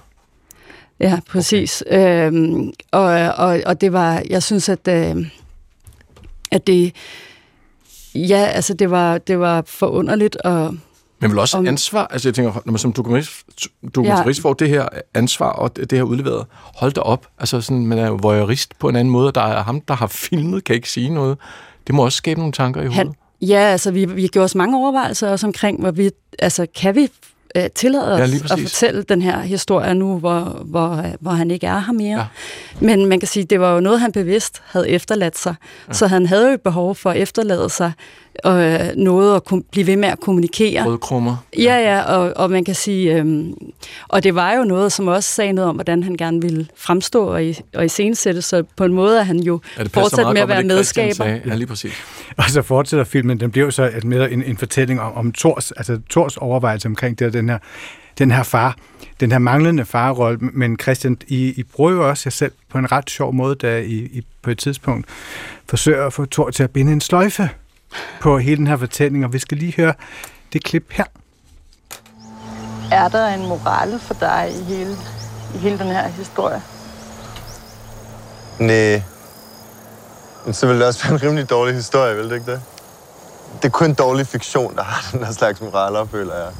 [0.99, 1.83] Ja, præcis.
[1.87, 2.27] Okay.
[2.27, 3.03] Øhm, og,
[3.37, 5.25] og, og det var, jeg synes, at, øh,
[6.51, 6.95] at det,
[8.15, 10.35] Ja, altså det var, det var forunderligt.
[10.35, 10.75] Og,
[11.19, 12.07] men vel også om, ansvar?
[12.07, 13.45] Altså jeg tænker, når man som dokumentarist,
[13.95, 14.49] dokumentarist ja.
[14.49, 17.27] får det her ansvar og det her udleveret, hold da op.
[17.39, 19.93] Altså sådan, man er jo voyeurist på en anden måde, og der er ham, der
[19.93, 21.37] har filmet, kan ikke sige noget.
[21.87, 22.97] Det må også skabe nogle tanker i hovedet.
[22.97, 26.95] Han, ja, altså vi, vi gjorde os mange overvejelser også omkring, hvor vi, altså kan
[26.95, 27.09] vi
[27.57, 31.67] øh, tillade os ja, at fortælle den her historie nu, hvor, hvor, hvor han ikke
[31.67, 32.19] er her mere.
[32.19, 32.25] Ja.
[32.79, 35.55] Men man kan sige, det var jo noget, han bevidst havde efterladt sig.
[35.87, 35.93] Ja.
[35.93, 37.91] Så han havde jo behov for at efterlade sig
[38.45, 39.41] øh, noget at
[39.71, 40.85] blive ved med at kommunikere.
[40.85, 41.35] Rødkrummer.
[41.57, 43.45] Ja, ja, og, og man kan sige, øh,
[44.07, 47.25] og det var jo noget, som også sagde noget om, hvordan han gerne ville fremstå
[47.25, 50.47] og, i, og iscenesætte, så på en måde er han jo ja, fortsat med at
[50.47, 51.25] være medskaber.
[51.25, 51.93] Ja, lige præcis.
[52.37, 55.71] Og så fortsætter filmen, den bliver jo så med en, en fortælling om, om Thors,
[55.71, 57.57] altså Thors overvejelse omkring det, den her,
[58.17, 58.77] den her far,
[59.19, 62.91] den her manglende farrolle, men Christian, I, I bruger jo også jer selv på en
[62.91, 65.07] ret sjov måde, da I, I på et tidspunkt
[65.69, 67.49] forsøger at få Thor til at binde en sløjfe
[68.21, 69.93] på hele den her fortælling, og vi skal lige høre
[70.53, 71.03] det klip her.
[72.91, 74.91] Er der en morale for dig i hele,
[75.55, 76.61] i hele den her historie?
[78.59, 79.01] Nej.
[80.45, 82.61] Men så vil det også være en rimelig dårlig historie, vil det ikke det?
[83.61, 86.51] Det er kun dårlig fiktion, der har den her slags moraler, føler jeg.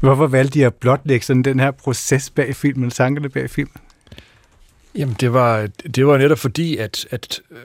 [0.00, 3.83] Hvorfor valgte de at blotlægge sådan den her proces bag filmen, tankerne bag filmen?
[4.98, 7.58] Jamen, det var, det var netop fordi, at, at øh,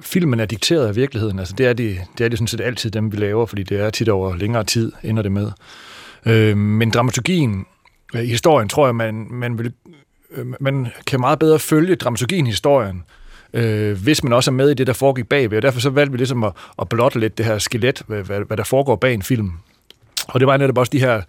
[0.00, 1.38] filmen er dikteret af virkeligheden.
[1.38, 3.80] Altså, det er det, det er det sådan set altid dem, vi laver, fordi det
[3.80, 5.50] er tit over længere tid, ender det med.
[6.26, 7.66] Øh, men dramaturgien
[8.14, 9.72] øh, i historien, tror jeg, man, man, vil,
[10.30, 13.02] øh, man kan meget bedre følge dramaturgien i historien,
[13.52, 15.56] øh, hvis man også er med i det, der foregik bagved.
[15.56, 18.40] Og derfor så valgte vi ligesom at, at blotte lidt det her skelet, hvad, hvad,
[18.40, 19.52] hvad der foregår bag en film.
[20.28, 21.22] Og det var netop også de her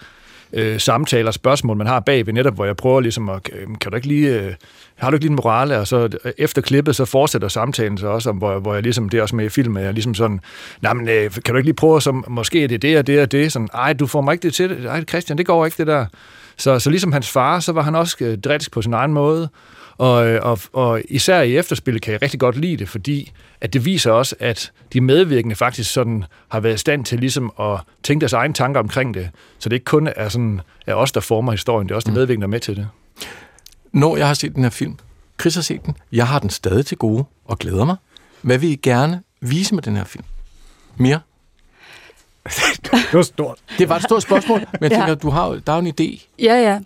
[0.53, 3.91] øh, samtaler og spørgsmål, man har bagved, netop hvor jeg prøver ligesom at, øh, kan
[3.91, 4.53] du ikke lige, øh,
[4.95, 5.79] har du ikke lige en morale?
[5.79, 9.09] Og så øh, efter klippet, så fortsætter samtalen så også, om, hvor, hvor jeg ligesom,
[9.09, 10.39] det er også med i filmen, jeg ligesom sådan,
[10.81, 13.21] nej, men øh, kan du ikke lige prøve, som måske er det det og det
[13.21, 15.77] og det, sådan, ej, du får mig ikke det til, ej, Christian, det går ikke
[15.77, 16.05] det der.
[16.57, 19.49] Så, så ligesom hans far, så var han også øh, drilsk på sin egen måde,
[19.97, 23.31] og, øh, og, og især i efterspillet kan jeg rigtig godt lide det, fordi
[23.61, 27.51] at det viser også, at de medvirkende faktisk sådan har været i stand til ligesom
[27.59, 29.29] at tænke deres egne tanker omkring det.
[29.59, 32.11] Så det ikke kun er, sådan, er os, der former historien, det er også de
[32.11, 32.17] Mm.
[32.17, 32.87] medvirkende, der er med til det.
[33.91, 34.97] Når jeg har set den her film,
[35.41, 37.95] Chris har set den, jeg har den stadig til gode og glæder mig.
[38.41, 40.23] Hvad vil I gerne vise med den her film?
[40.97, 41.19] Mere?
[42.83, 43.57] Det var stort.
[43.77, 44.97] Det var et stort spørgsmål, men jeg Ja.
[44.97, 46.27] tænker, du har, der er jo en idé.
[46.39, 46.79] Ja, ja.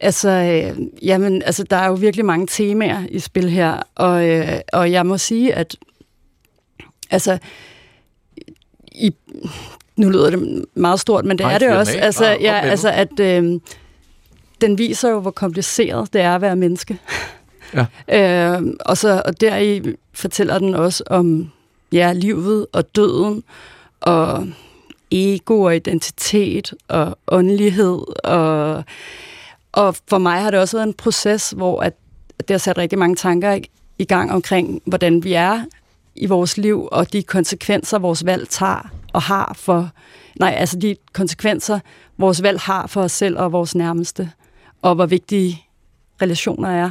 [0.00, 4.60] Altså, øh, jamen, altså, der er jo virkelig mange temaer i spil her, og, øh,
[4.72, 5.76] og jeg må sige, at
[7.10, 7.38] altså,
[8.92, 9.14] i,
[9.96, 11.98] nu lyder det meget stort, men det Nej, er det også.
[11.98, 12.70] Altså, ja, den.
[12.70, 13.60] altså at øh,
[14.60, 16.98] den viser jo, hvor kompliceret det er at være menneske.
[17.74, 17.86] Ja.
[18.56, 21.50] øh, og, så, og deri fortæller den også om
[21.92, 23.42] ja, livet og døden,
[24.00, 24.46] og
[25.10, 28.24] ego og identitet og åndelighed.
[28.24, 28.84] Og,
[29.74, 31.92] og for mig har det også været en proces, hvor at
[32.38, 35.64] det har sat rigtig mange tanker i, i gang omkring, hvordan vi er
[36.16, 39.90] i vores liv, og de konsekvenser, vores valg tager og har for...
[40.40, 41.80] Nej, altså de konsekvenser,
[42.18, 44.30] vores valg har for os selv og vores nærmeste,
[44.82, 45.62] og hvor vigtige
[46.22, 46.90] relationer er.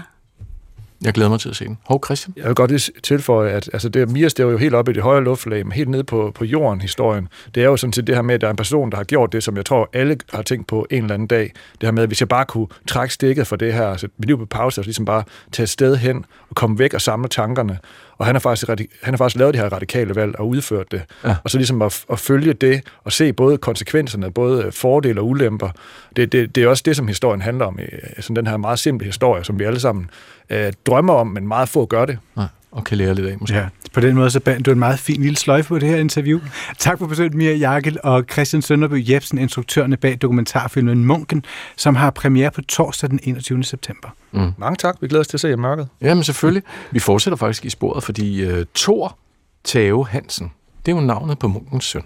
[1.03, 1.77] Jeg glæder mig til at se den.
[1.85, 2.33] Hov, Christian.
[2.37, 4.93] Jeg vil godt lige tilføje, at altså det, Mias, det er jo helt oppe i
[4.93, 7.27] det højere luftlag, men helt nede på, på jorden, historien.
[7.55, 9.03] Det er jo sådan set det her med, at der er en person, der har
[9.03, 11.51] gjort det, som jeg tror, alle har tænkt på en eller anden dag.
[11.81, 14.27] Det her med, at hvis jeg bare kunne trække stikket for det her, altså mit
[14.27, 17.29] liv på pause, og ligesom bare tage et sted hen og komme væk og samle
[17.29, 17.79] tankerne.
[18.23, 18.67] Og han har faktisk,
[19.01, 21.01] han har faktisk lavet det her radikale valg og udført det.
[21.23, 21.35] Ja.
[21.43, 25.69] Og så ligesom at, at følge det og se både konsekvenserne, både fordele og ulemper.
[26.15, 27.79] Det, det, det er også det, som historien handler om.
[27.79, 30.09] i Sådan den her meget simple historie, som vi alle sammen
[30.49, 32.17] øh, drømmer om, men meget få gør det.
[32.35, 33.55] Nej, og kan lære lidt af, måske.
[33.55, 35.97] Ja, på den måde så bandt du en meget fin lille sløjfe på det her
[35.97, 36.39] interview.
[36.77, 41.45] Tak for besøget, Mia Jarkel og Christian Sønderby Jebsen, instruktørerne bag dokumentarfilmen Munken,
[41.77, 43.63] som har premiere på torsdag den 21.
[43.63, 44.09] september.
[44.57, 44.97] Mange tak.
[45.01, 45.87] Vi glæder os til at se jer i mørket.
[46.01, 46.63] Jamen selvfølgelig.
[46.91, 49.17] Vi fortsætter faktisk i sporet, fordi uh, Thor
[49.63, 50.51] Tave Hansen,
[50.85, 52.03] det er jo navnet på munkens søn.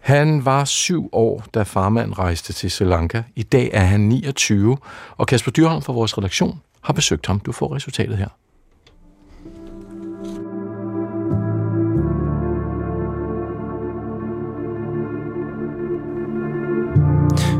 [0.00, 3.22] Han var syv år, da farmand rejste til Sri Lanka.
[3.36, 4.76] I dag er han 29,
[5.16, 7.40] og Kasper Dyrholm fra vores redaktion har besøgt ham.
[7.40, 8.28] Du får resultatet her.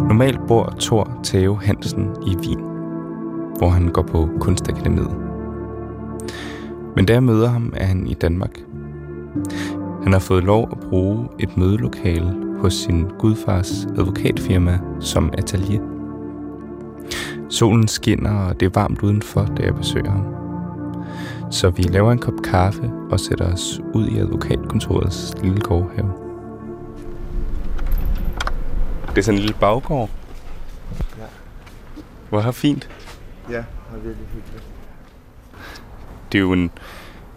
[0.08, 2.58] Normalt bor Thor Theo Hansen i Wien,
[3.58, 5.16] hvor han går på kunstakademiet.
[6.96, 8.58] Men da jeg møder ham, er han i Danmark.
[10.02, 15.82] Han har fået lov at bruge et mødelokale hos sin gudfars advokatfirma som atelier.
[17.48, 20.24] Solen skinner, og det er varmt udenfor, da jeg besøger ham.
[21.50, 26.27] Så vi laver en kop kaffe og sætter os ud i advokatkontorets lille gårdhave.
[29.18, 30.10] Det er sådan en lille baggård.
[31.18, 31.24] Ja.
[32.28, 32.88] Hvor har fint.
[33.50, 34.64] Ja, det er virkelig hyggeligt.
[36.32, 36.70] Det er jo en,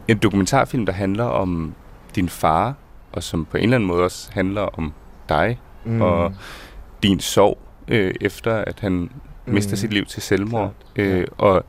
[0.07, 1.73] en dokumentarfilm, der handler om
[2.15, 2.73] din far,
[3.11, 4.93] og som på en eller anden måde også handler om
[5.29, 6.01] dig Mm.
[6.01, 6.33] og
[7.03, 9.09] din sorg, øh, efter at han mm.
[9.53, 10.73] mister sit liv til selvmord.
[10.95, 11.13] Klart, ja.
[11.13, 11.65] Øh, og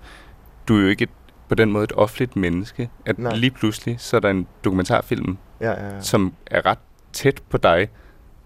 [0.68, 1.10] du er jo ikke et,
[1.48, 3.34] på den måde et offentligt menneske, at Nej.
[3.36, 6.00] lige pludselig så er der en dokumentarfilm, Ja, ja, ja.
[6.00, 6.78] som er ret
[7.12, 7.88] tæt på dig,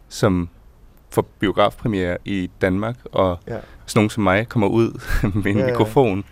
[0.08, 0.48] som
[1.16, 3.52] får biografpremiere i Danmark, og Ja.
[3.86, 5.00] sådan nogen som mig kommer ud
[5.42, 5.70] med en Ja, ja.
[5.70, 6.24] mikrofon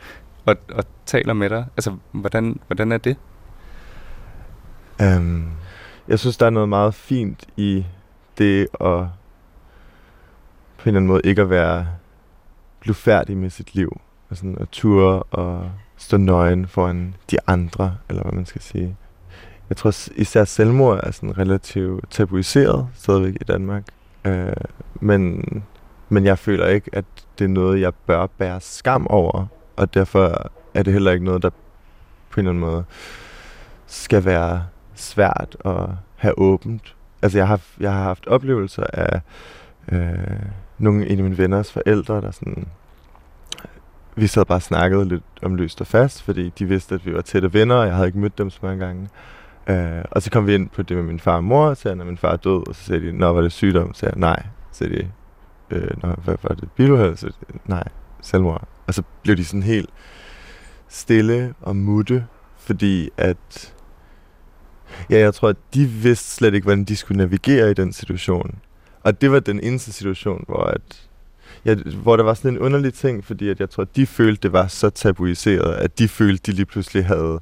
[0.46, 1.66] og, og taler med dig.
[1.76, 3.16] Altså, hvordan, hvordan er det?
[5.02, 5.50] Um,
[6.08, 7.86] jeg synes, der er noget meget fint i
[8.38, 8.68] det at
[10.78, 11.86] på en eller anden måde ikke at være
[12.80, 14.00] blive færdig med sit liv.
[14.30, 18.96] Og sådan at ture og stå nøgen foran de andre, eller hvad man skal sige.
[19.68, 23.84] jeg tror især selvmord er sådan relativt tabuiseret stadigvæk i Danmark.
[24.24, 24.52] Øh,
[24.94, 25.44] men,
[26.08, 27.04] men jeg føler ikke, at
[27.38, 29.46] det er noget, jeg bør bære skam over.
[29.76, 31.50] Og derfor er det heller ikke noget, der
[32.30, 32.84] på en eller anden måde
[33.86, 36.94] skal være svært at have åbent.
[37.22, 39.20] Altså jeg har, jeg har haft oplevelser af
[39.92, 40.38] øh,
[40.78, 42.66] nogle en af mine venners forældre, der sådan
[44.16, 47.14] vi sad bare og snakkede lidt om løst og fast, fordi de vidste, at vi
[47.14, 49.08] var tætte venner, og jeg havde ikke mødt dem så mange gange.
[49.68, 51.96] Øh, og så kom vi ind på det med min far og mor, og sagde,
[51.96, 53.94] når min far er død, og så sagde de, når var det sygdom?
[53.94, 54.42] Så sagde jeg, nej.
[54.72, 55.10] Så sagde de,
[55.70, 57.16] øh, når, hvad var det, biluheld?
[57.16, 57.84] Så sagde de, nej,
[58.22, 58.68] selvmord.
[58.86, 59.90] Og så blev de sådan helt
[60.88, 62.26] stille og mutte,
[62.58, 63.74] fordi at,
[65.10, 68.58] ja, jeg tror, at de vidste slet ikke, hvordan de skulle navigere i den situation.
[69.02, 71.08] Og det var den eneste situation, hvor at
[71.64, 74.42] ja, hvor der var sådan en underlig ting, fordi at jeg tror, at de følte,
[74.42, 77.40] det var så tabuiseret, at de følte, de lige pludselig havde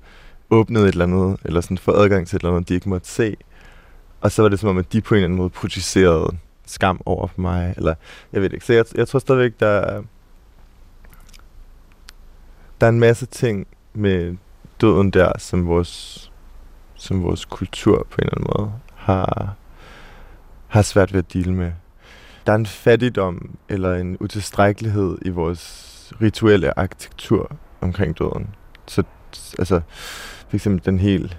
[0.53, 3.09] åbnet et eller andet, eller sådan få adgang til et eller andet, de ikke måtte
[3.09, 3.37] se.
[4.21, 6.37] Og så var det som om, at de på en eller anden måde projicerede
[6.67, 7.95] skam over for mig, eller
[8.33, 8.67] jeg ved ikke.
[8.67, 10.03] Så jeg, jeg tror stadigvæk, der er,
[12.81, 14.37] der er en masse ting med
[14.81, 16.31] døden der, som vores,
[16.95, 19.55] som vores kultur på en eller anden måde har,
[20.69, 21.73] har svært ved at dele med
[22.47, 28.55] der er en fattigdom eller en utilstrækkelighed i vores rituelle arkitektur omkring døden.
[28.87, 29.03] Så
[29.59, 29.81] altså,
[30.53, 31.39] for eksempel den helt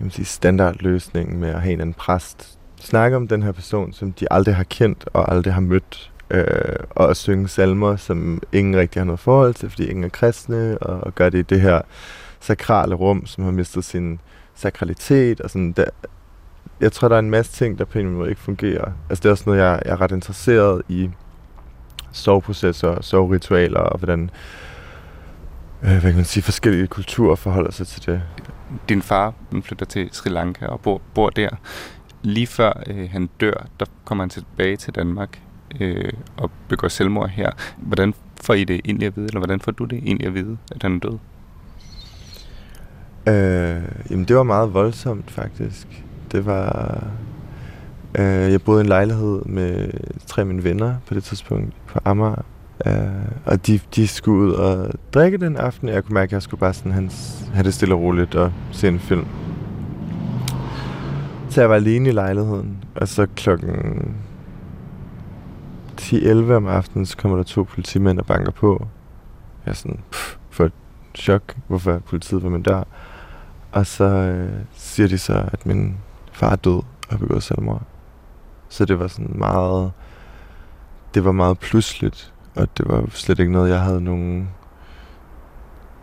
[0.00, 4.12] jeg sige, standardløsning med at have en anden præst snakke om den her person, som
[4.12, 6.46] de aldrig har kendt og aldrig har mødt, øh,
[6.90, 10.78] og at synge salmer, som ingen rigtig har noget forhold til, fordi ingen er kristne,
[10.78, 11.80] og, og gør det i det her
[12.40, 14.20] sakrale rum, som har mistet sin
[14.54, 15.84] sakralitet, og sådan, der,
[16.80, 18.92] jeg tror, der er en masse ting, der på en måde ikke fungerer.
[19.10, 21.10] Altså det er også noget, jeg, jeg er ret interesseret i
[22.12, 24.30] soveprocesser, soveritualer og hvordan
[25.82, 28.22] øh, hvad kan man sige, forskellige kulturer forholder sig til det.
[28.88, 31.48] Din far flytter til Sri Lanka og bor, bor der.
[32.22, 35.40] Lige før øh, han dør, der kommer han tilbage til Danmark
[35.80, 37.50] øh, og begår selvmord her.
[37.76, 40.58] Hvordan får I det egentlig at vide, eller hvordan får du det egentlig at vide,
[40.70, 41.18] at han er død?
[43.26, 45.88] Øh, jamen det var meget voldsomt faktisk
[46.32, 47.04] det var...
[48.18, 49.90] Øh, jeg boede i en lejlighed med
[50.26, 52.42] tre af mine venner på det tidspunkt på Amager.
[52.86, 52.94] Øh,
[53.44, 55.88] og de, de skulle ud og drikke den aften.
[55.88, 58.52] Jeg kunne mærke, at jeg skulle bare sådan hans, have det stille og roligt og
[58.72, 59.26] se en film.
[61.48, 62.84] Så jeg var alene i lejligheden.
[62.94, 64.16] Og så klokken
[66.00, 68.86] 10-11 om aftenen, så kommer der to politimænd og banker på.
[69.64, 70.72] Jeg er sådan, pff, for et
[71.14, 72.82] chok, hvorfor er politiet på min dør.
[73.72, 75.96] Og så øh, siger de så, at min
[76.32, 77.82] far er død og begået selvmord.
[78.68, 79.92] Så det var sådan meget...
[81.14, 84.50] Det var meget pludseligt, og det var slet ikke noget, jeg havde nogen...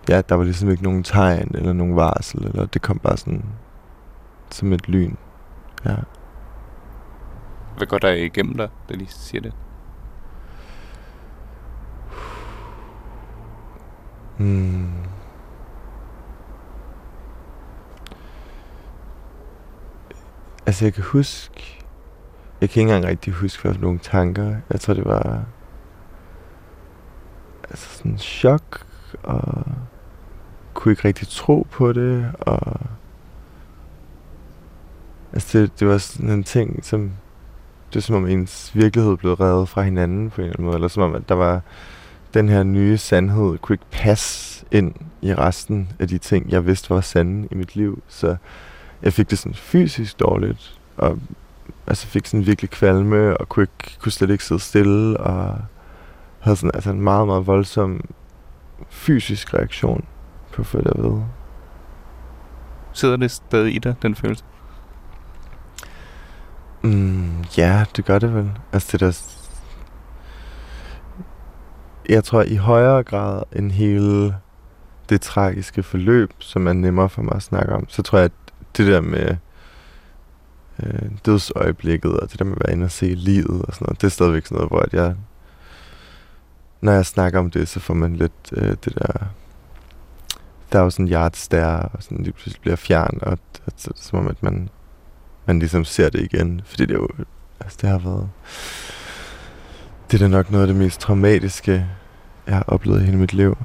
[0.09, 3.45] Ja, der var ligesom ikke nogen tegn eller nogen varsel, eller det kom bare sådan
[4.51, 5.15] som et lyn.
[5.85, 5.95] Ja.
[7.77, 9.53] Hvad går der igennem dig, da de siger det?
[14.37, 14.93] Hmm.
[20.65, 21.83] Altså, jeg kan huske...
[22.61, 24.55] Jeg kan ikke engang rigtig huske, hvad for nogle tanker.
[24.69, 25.45] Jeg tror, det var...
[27.69, 28.85] Altså, sådan chok,
[29.23, 29.63] og
[30.73, 32.79] kunne ikke rigtig tro på det, og...
[35.33, 37.11] Altså, det, det var sådan en ting, som...
[37.87, 40.75] Det var som om ens virkelighed blev revet fra hinanden på en eller anden måde,
[40.75, 41.61] eller som om, at der var
[42.33, 46.89] den her nye sandhed kunne ikke passe ind i resten af de ting, jeg vidste
[46.89, 48.03] var sande i mit liv.
[48.07, 48.35] Så
[49.01, 51.19] jeg fik det sådan fysisk dårligt, og
[51.87, 55.57] altså fik sådan virkelig kvalme, og kunne, ikke, kunne slet ikke sidde stille, og
[56.39, 58.01] havde sådan altså en meget, meget voldsom
[58.89, 60.05] fysisk reaktion
[60.53, 61.25] på at vide.
[62.93, 64.43] Sidder det stadig i dig, den følelse?
[66.81, 68.51] Mm, ja, det gør det vel.
[68.73, 69.21] Altså det der...
[72.09, 74.35] Jeg tror i højere grad end hele
[75.09, 78.31] det tragiske forløb, som er nemmere for mig at snakke om, så tror jeg, at
[78.77, 79.35] det der med
[80.83, 84.01] øh, dødsøjeblikket, og det der med at være inde og se livet og sådan noget,
[84.01, 85.15] det er stadigvæk sådan noget, hvor at jeg,
[86.81, 89.25] når jeg snakker om det, så får man lidt øh, det der
[90.71, 94.43] thousand yard stare, og sådan lige pludselig bliver fjern, og, og så, som om at
[94.43, 94.69] man,
[95.45, 97.07] man ligesom ser det igen, fordi det er jo,
[97.59, 98.29] altså det har været,
[100.11, 101.87] det er da nok noget af det mest traumatiske,
[102.47, 103.57] jeg har oplevet i hele mit liv.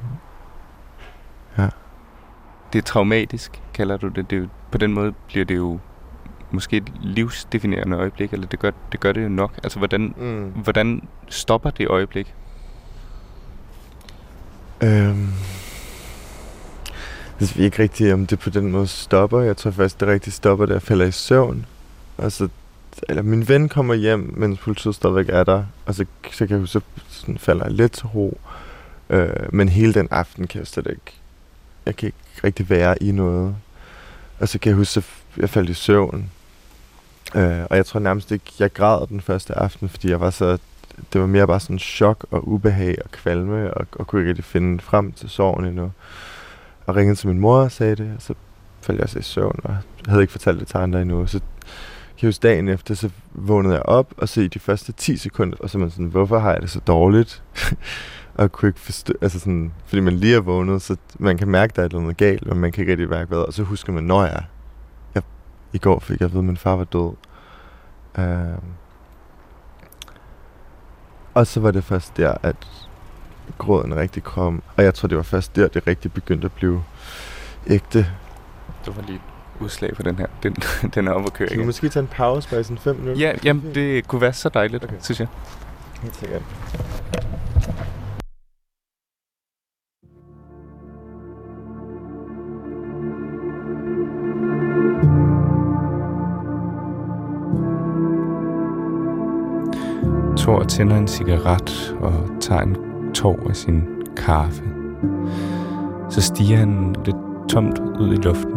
[1.59, 1.69] Ja.
[2.73, 4.31] Det er traumatisk, kalder du det.
[4.31, 5.79] det er jo, på den måde bliver det jo
[6.51, 9.61] måske et livsdefinerende øjeblik, eller det gør det, gør det jo nok.
[9.63, 10.51] Altså, hvordan, Mm.
[10.63, 12.35] hvordan stopper det øjeblik?
[14.85, 15.29] Øhm.
[17.41, 19.41] jeg ved ikke rigtigt, om det på den måde stopper.
[19.41, 21.67] Jeg tror faktisk, det rigtigt stopper, da jeg falder i søvn.
[22.19, 22.49] Altså,
[23.09, 26.59] eller min ven kommer hjem, mens politiet stadigvæk er der, og så, så kan jeg
[26.59, 28.39] huske, så sådan falder jeg lidt til ro.
[29.11, 31.13] Øh, men hele den aften kan jeg slet ikke,
[31.87, 33.57] jeg kan ikke rigtig være i noget.
[34.39, 35.05] Og så kan jeg huske, at
[35.37, 36.31] jeg faldt i søvn.
[37.35, 40.59] Øh, og jeg tror nærmest ikke, jeg græd den første aften, fordi jeg var så,
[41.13, 44.45] det var mere bare sådan chok og ubehag og kvalme, og, og kunne ikke rigtig
[44.45, 45.93] finde frem til sorgen endnu.
[46.87, 48.35] Og ringede til min mor og sagde det, og så
[48.81, 51.27] faldt jeg så i søvn, og jeg havde ikke fortalt det til andre endnu.
[51.27, 51.41] Så
[52.19, 55.57] kan huske dagen efter, så vågnede jeg op, og så i de første 10 sekunder,
[55.61, 57.43] og så man sådan, hvorfor har jeg det så dårligt?
[58.35, 61.71] og kunne ikke forstå, altså sådan, fordi man lige er vågnet, så man kan mærke,
[61.71, 63.93] at der er noget galt, men man kan ikke rigtig mærke hvad, og så husker
[63.93, 64.45] man, når jeg,
[65.15, 65.23] jeg
[65.73, 67.13] i går fik jeg at vide, at min far var død.
[68.19, 68.59] Uh,
[71.35, 72.57] og så var det først der, at
[73.59, 76.83] gråden rigtig kom, og jeg tror, det var først der, det rigtig begyndte at blive
[77.67, 77.99] ægte.
[78.85, 79.21] Det var lige
[79.61, 80.27] udslag på den her.
[80.43, 80.57] Den,
[80.95, 81.67] den er oppe at køre igen.
[81.67, 83.27] måske tage en pause bare i sådan 5 minutter?
[83.27, 84.97] Ja, jamen, det kunne være så dejligt, okay.
[85.01, 85.29] synes jeg.
[86.03, 86.43] Helt sikkert.
[100.45, 102.77] Thor tænder en cigaret og tager en
[103.15, 103.83] tår af sin
[104.17, 104.63] kaffe.
[106.11, 107.17] Så stiger han lidt
[107.49, 108.55] tomt ud i luften.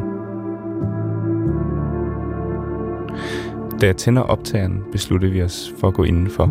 [3.82, 6.50] Da jeg tænder optageren, beslutter vi os for at gå indenfor.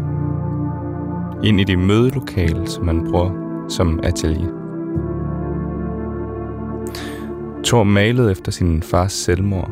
[1.45, 3.30] Ind i det mødelokale, som man bruger
[3.68, 4.51] som atelier.
[7.64, 9.70] Thor malede efter sin fars selvmord,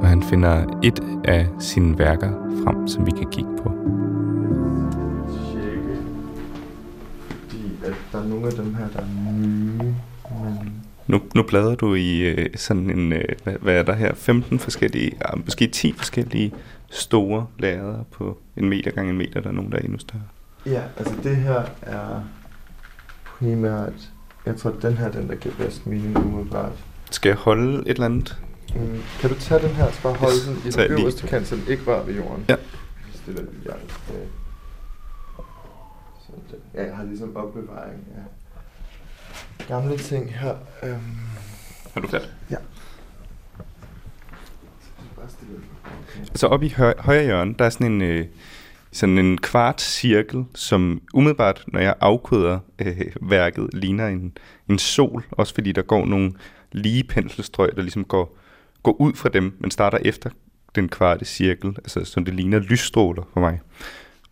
[0.00, 2.30] og han finder et af sine værker
[2.64, 3.71] frem, som vi kan kigge på.
[8.42, 9.94] Nogle af dem her, der er nye,
[10.42, 14.14] men Nu, nu bladrer du i øh, sådan en, øh, hvad, hvad er der her,
[14.14, 16.52] 15 forskellige, ja, måske 10 forskellige
[16.90, 20.22] store lærreder på en meter gange en meter, der er nogen, der er endnu større.
[20.66, 22.20] ja, altså det her er
[23.38, 23.92] primært,
[24.46, 26.72] jeg tror, den her er den, der giver bedst mening umiddelbart.
[27.10, 28.38] Skal jeg holde et eller andet?
[28.74, 30.34] Mm, kan du tage den her, så bare holde
[30.66, 32.44] Yes, den i den øverste kant, så den ikke rører ved jorden?
[32.48, 32.56] Ja.
[33.14, 33.62] Stiller lige.
[33.64, 34.41] Sådan der.
[36.74, 38.22] Ja, jeg har ligesom opbevaring af
[39.68, 40.54] gamle ting her.
[40.82, 41.00] Øhm,
[41.94, 42.20] Er du den.
[45.84, 46.24] Okay.
[46.34, 48.26] Så oppe i høj, højre hjørne, der er sådan en, øh,
[48.92, 54.36] sådan en kvart cirkel, som umiddelbart, når jeg afkoder øh, værket, ligner en,
[54.68, 55.24] en sol.
[55.30, 56.32] Også fordi der går nogle
[56.72, 58.38] lige penselstrøg, der ligesom går,
[58.82, 60.30] går ud fra dem, men starter efter
[60.74, 61.68] den kvarte cirkel.
[61.68, 63.60] Altså, så det ligner lysstråler for mig.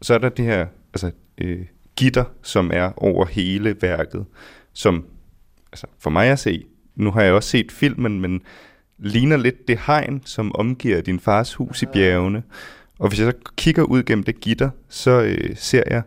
[0.02, 1.66] Så er der det her altså, øh,
[2.00, 4.24] gitter, som er over hele værket,
[4.72, 5.04] som
[5.72, 6.64] altså, for mig at se,
[6.96, 8.42] nu har jeg også set filmen, men
[8.98, 12.42] ligner lidt det hegn, som omgiver din fars hus i bjergene.
[12.98, 16.02] Og hvis jeg så kigger ud gennem det gitter, så øh, ser jeg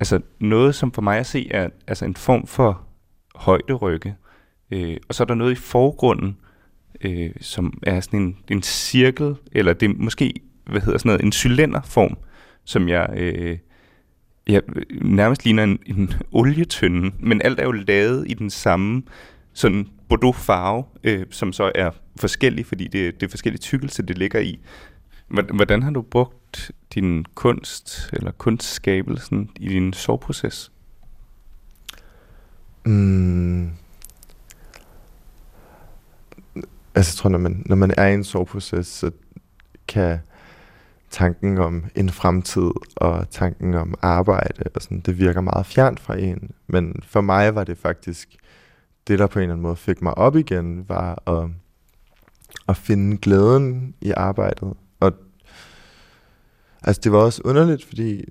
[0.00, 2.82] altså noget, som for mig at se er altså en form for
[3.34, 4.16] højderygge.
[4.70, 6.36] Øh, og så er der noget i forgrunden,
[7.00, 10.34] øh, som er sådan en, en cirkel, eller det er måske,
[10.66, 12.16] hvad hedder sådan noget, en cylinderform,
[12.64, 13.58] som jeg øh,
[14.48, 14.60] ja,
[15.02, 19.02] nærmest ligner en, en olietønde, men alt er jo lavet i den samme
[19.52, 24.18] sådan Bordeaux farve, øh, som så er forskellig, fordi det, det er forskellige tykkelse, det
[24.18, 24.60] ligger i.
[25.28, 30.72] Hvordan hvordan har du brugt din kunst, eller kunstskabelsen i din soveproces?
[32.84, 33.70] Mm.
[36.94, 39.10] Altså, jeg tror, når man, når man er i en soveproces, så
[39.88, 40.18] kan
[41.10, 46.18] tanken om en fremtid og tanken om arbejde og sådan, det virker meget fjernt fra
[46.18, 46.50] en.
[46.66, 48.36] Men for mig var det faktisk,
[49.08, 51.50] det der på en eller anden måde fik mig op igen, var at,
[52.68, 54.72] at finde glæden i arbejdet.
[55.00, 55.12] Og
[56.82, 58.24] altså, det var også underligt, fordi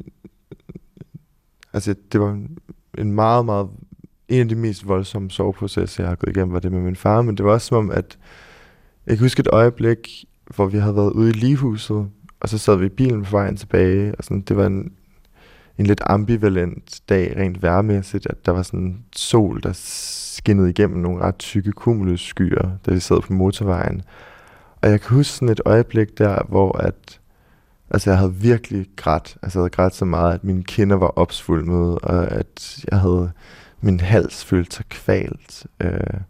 [1.74, 2.40] altså, det var
[2.98, 3.70] en- meget, meget
[4.28, 7.22] en af de mest voldsomme soveprocesser, jeg har gået igennem, var det med min far,
[7.22, 8.18] men det var også som om, at
[9.08, 10.26] jeg kan huske et øjeblik,
[10.56, 12.10] hvor vi havde været ude i ligehuset,
[12.40, 14.92] og så sad vi i bilen på vejen tilbage, og sådan, det var en,
[15.78, 21.00] en lidt ambivalent dag, rent værmæssigt, at der var sådan en sol, der skinnede igennem
[21.00, 24.02] nogle ret tykke cumulusskyer, da vi sad på motorvejen.
[24.82, 27.20] Og jeg kan huske sådan et øjeblik der, hvor at,
[27.90, 31.08] altså jeg havde virkelig grædt, altså jeg havde grædt så meget, at mine kinder var
[31.08, 33.32] opsvulmet, og at jeg havde
[33.82, 35.68] min hals følte sig kvalt.
[35.80, 36.22] Øh,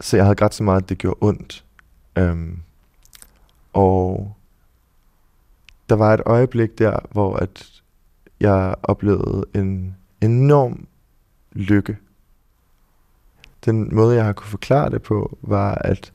[0.00, 1.64] så jeg havde grædt så meget, at det gjorde ondt.
[2.16, 2.58] Øhm,
[3.72, 4.34] og
[5.88, 7.82] der var et øjeblik der, hvor at
[8.40, 10.86] jeg oplevede en enorm
[11.52, 11.96] lykke.
[13.64, 16.12] Den måde, jeg har kunne forklare det på, var, at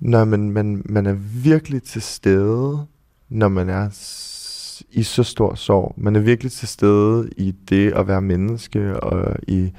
[0.00, 2.86] når man, man, man er virkelig til stede,
[3.28, 3.88] når man er
[4.90, 5.94] i så stor sorg.
[5.96, 9.72] Man er virkelig til stede i det at være menneske, og i,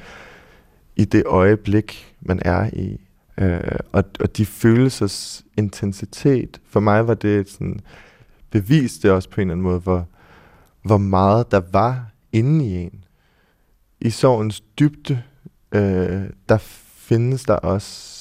[0.96, 3.05] i det øjeblik, man er i.
[3.38, 3.60] Øh,
[3.92, 7.80] og, og de følelsers intensitet, for mig var det sådan,
[8.52, 10.08] beviste også på en eller anden måde, hvor,
[10.82, 13.04] hvor meget der var inde i en.
[14.02, 15.22] I sorgens dybde,
[15.72, 16.58] øh, der
[16.96, 18.16] findes der også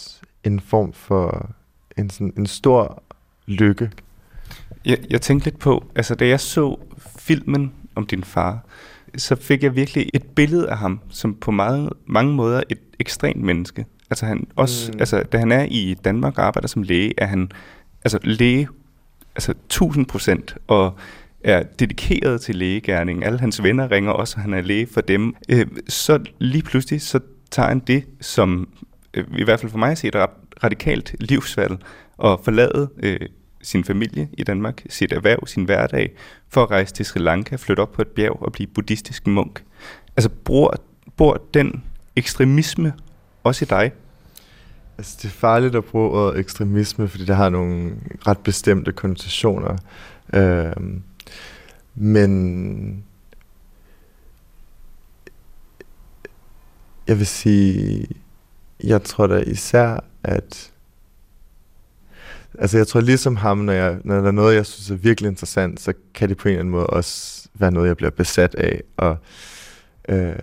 [0.44, 1.50] en form for
[1.98, 3.02] en, sådan, en stor
[3.46, 3.90] lykke.
[4.84, 6.76] Jeg, jeg tænkte lidt på, altså da jeg så
[7.18, 8.64] filmen om din far,
[9.16, 13.42] så fik jeg virkelig et billede af ham, som på meget, mange måder et ekstremt
[13.42, 13.86] menneske.
[14.14, 15.00] Altså, han også, mm.
[15.00, 17.50] altså da han er i Danmark og arbejder som læge, er han
[18.04, 18.68] altså læge
[19.34, 20.98] altså 1000 procent, og
[21.44, 23.22] er dedikeret til lægegærningen.
[23.22, 25.34] Alle hans venner ringer også, og han er læge for dem.
[25.48, 28.68] Øh, så lige pludselig, så tager han det, som
[29.14, 30.16] øh, i hvert fald for mig at se et
[30.64, 31.78] radikalt livsvalg,
[32.16, 33.20] og forlade øh,
[33.62, 36.12] sin familie i Danmark, sit erhverv, sin hverdag,
[36.48, 39.62] for at rejse til Sri Lanka, flytte op på et bjerg og blive buddhistisk munk.
[40.16, 40.74] Altså, bor,
[41.16, 41.84] bor den
[42.16, 42.92] ekstremisme
[43.44, 43.92] også i dig?
[44.99, 49.76] Altså, det er farligt at bruge ordet ekstremisme, fordi det har nogle ret bestemte konnotationer.
[50.34, 50.72] Øh,
[51.95, 53.05] men
[57.07, 58.07] jeg vil sige,
[58.84, 60.70] jeg tror da især, at
[62.59, 65.28] Altså jeg tror ligesom ham, når, jeg, når der er noget, jeg synes er virkelig
[65.28, 68.55] interessant, så kan det på en eller anden måde også være noget, jeg bliver besat
[68.55, 68.82] af.
[68.97, 69.16] Og
[70.09, 70.34] øh,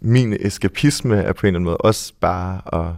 [0.00, 2.94] min eskapisme er på en eller anden måde også bare at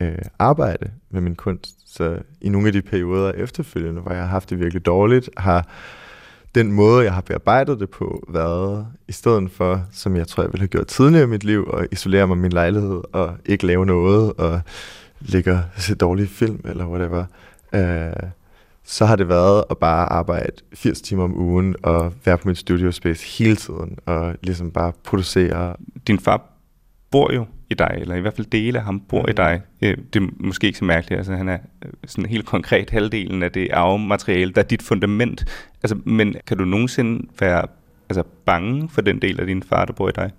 [0.00, 1.96] øh, arbejde med min kunst.
[1.96, 5.68] Så i nogle af de perioder efterfølgende, hvor jeg har haft det virkelig dårligt, har
[6.54, 10.52] den måde, jeg har bearbejdet det på, været i stedet for, som jeg tror, jeg
[10.52, 13.66] ville have gjort tidligere i mit liv, at isolere mig i min lejlighed og ikke
[13.66, 14.60] lave noget, og
[15.20, 17.24] ligge og se dårlige film eller whatever,
[17.72, 18.30] øh,
[18.86, 22.58] så har det været at bare arbejde 80 timer om ugen og være på mit
[22.58, 25.76] studio space hele tiden og ligesom bare producere.
[26.06, 26.42] Din far
[27.10, 29.28] bor jo i dig, eller i hvert fald dele af ham bor mm.
[29.28, 29.60] i dig.
[29.82, 33.42] Øh, det er måske ikke så mærkeligt, altså han er øh, sådan helt konkret halvdelen
[33.42, 35.44] af det arvemateriale, der er dit fundament.
[35.82, 37.66] Altså, men kan du nogensinde være
[38.08, 40.30] altså, bange for den del af din far, der bor i dig?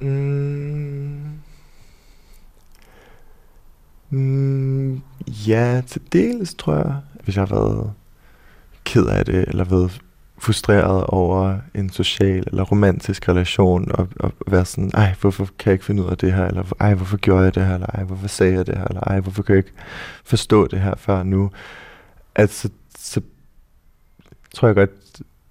[0.00, 0.93] Mm.
[4.10, 6.94] Mm, ja, til dels tror jeg,
[7.24, 7.92] hvis jeg har været
[8.84, 10.00] ked af det, eller været
[10.38, 15.72] frustreret over en social eller romantisk relation, og, og være sådan, ej, hvorfor kan jeg
[15.72, 18.04] ikke finde ud af det her, eller ej, hvorfor gjorde jeg det her, eller ej,
[18.04, 19.76] hvorfor sagde jeg det her, eller ej, hvorfor kan jeg ikke
[20.24, 21.50] forstå det her før nu,
[22.34, 23.20] at så, så
[24.54, 24.90] tror jeg godt,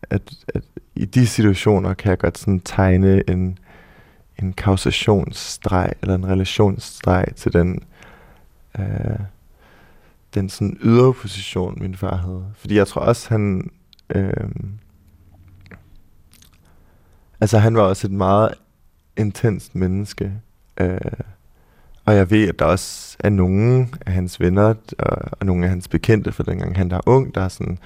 [0.10, 0.64] at, at
[0.96, 3.58] i de situationer kan jeg godt sådan tegne en,
[4.40, 7.84] en kausationsstreg, eller en relationsstreg til den
[8.80, 9.20] øh,
[10.34, 12.46] den sådan ydre position, min far havde.
[12.56, 13.72] Fordi jeg tror også, han...
[14.10, 14.50] Øh,
[17.42, 18.54] altså, han var også et meget
[19.18, 20.34] intenst menneske.
[20.78, 20.98] Øh,
[22.06, 25.70] og jeg ved, at der også er nogle af hans venner og, og nogle af
[25.70, 27.78] hans bekendte for dengang han var ung, der sådan,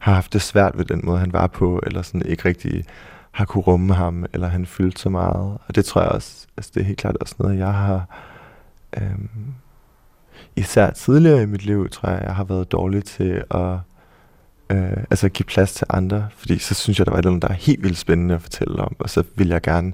[0.00, 2.84] har haft det svært ved den måde, han var på, eller sådan ikke rigtig
[3.30, 5.58] har kunne rumme ham, eller han fyldte så meget.
[5.66, 8.06] Og det tror jeg også, altså det er helt klart også noget, jeg har
[8.96, 9.54] øhm,
[10.56, 13.78] især tidligere i mit liv, tror jeg, jeg har været dårlig til at
[14.70, 17.52] øh, altså give plads til andre, fordi så synes jeg, der var noget, der er
[17.52, 19.92] helt vildt spændende at fortælle om, og så vil jeg gerne,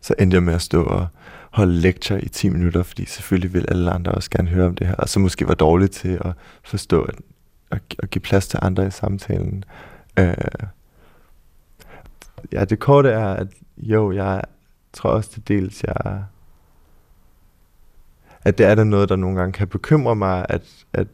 [0.00, 1.06] så endte jeg med at stå og
[1.50, 4.86] holde lektier i 10 minutter, fordi selvfølgelig vil alle andre også gerne høre om det
[4.86, 6.32] her, og så måske var dårlig til at
[6.64, 7.14] forstå at,
[7.70, 9.64] at, at give plads til andre i samtalen.
[10.18, 10.34] Øh,
[12.52, 13.46] ja, det korte er, at
[13.78, 14.42] jo, jeg
[14.92, 16.24] tror også til dels, jeg
[18.46, 21.06] at det er da noget, der nogle gange kan bekymre mig, at, at,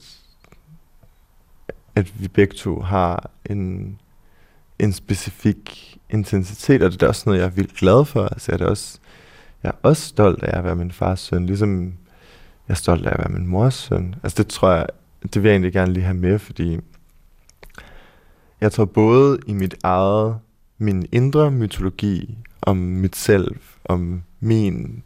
[1.95, 3.99] at vi begge to har en,
[4.79, 8.25] en specifik intensitet, og det er også noget, jeg er vildt glad for.
[8.25, 8.99] Altså, jeg, er også,
[9.63, 11.85] jeg er også stolt af at være min fars søn, ligesom
[12.69, 14.15] jeg er stolt af at være min mors søn.
[14.23, 14.87] Altså det tror jeg,
[15.23, 16.81] det vil jeg egentlig gerne lige have med, fordi
[18.61, 20.39] jeg tror både i mit eget,
[20.79, 25.03] min indre mytologi om mit selv, om min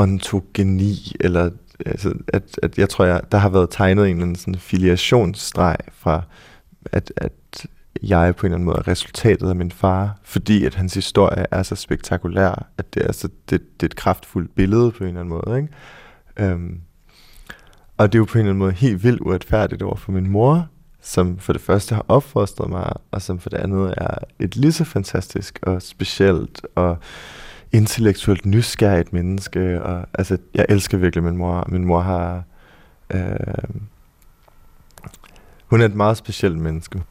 [0.00, 1.50] ontogeni, eller
[1.86, 5.76] altså, at, at jeg tror, jeg, der har været tegnet en eller anden sådan filiationsstreg
[5.92, 6.22] fra,
[6.92, 7.66] at, at
[8.02, 11.46] jeg på en eller anden måde er resultatet af min far, fordi at hans historie
[11.50, 15.08] er så spektakulær, at det er, så, det, det er et kraftfuldt billede på en
[15.08, 15.56] eller anden måde.
[15.56, 16.52] Ikke?
[16.52, 16.80] Øhm,
[17.96, 20.30] og det er jo på en eller anden måde helt vildt uretfærdigt over for min
[20.30, 20.68] mor,
[21.02, 24.72] som for det første har opfostret mig, og som for det andet er et lige
[24.72, 26.98] så fantastisk og specielt og
[27.72, 29.82] intellektuelt nysgerrigt menneske.
[29.82, 31.66] Og, altså, jeg elsker virkelig min mor.
[31.68, 32.44] Min mor har...
[33.14, 33.20] Øh,
[35.66, 37.02] hun er et meget specielt menneske.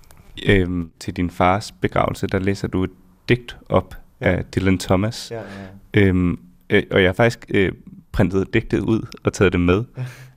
[0.46, 2.92] Øhm, til din fars begravelse, der læser du et
[3.30, 4.32] digt op ja.
[4.32, 5.32] af Dylan Thomas.
[5.32, 5.46] Ja, ja.
[5.94, 6.40] Øhm,
[6.70, 7.72] øh, og jeg har faktisk øh,
[8.12, 9.84] printet digtet ud og taget det med.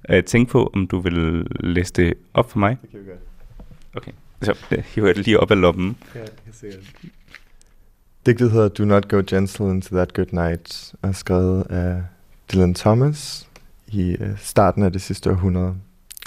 [0.05, 2.77] Og jeg tænkte på, om du vil læse det op for mig.
[2.83, 3.21] Det kan vi godt.
[3.95, 4.13] Okay.
[4.43, 5.97] Så øh, hiver jeg det lige op af lommen.
[6.15, 6.21] Ja,
[6.53, 6.81] se det.
[8.27, 12.03] Digtet hedder Do Not Go Gentle Into That Good Night, og er skrevet af
[12.53, 13.49] Dylan Thomas
[13.87, 15.75] i øh, starten af det sidste århundrede,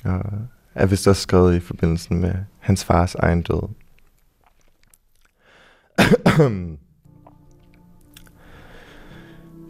[0.06, 0.22] og
[0.76, 3.70] er vist også skrevet i forbindelse med hans fars egen død.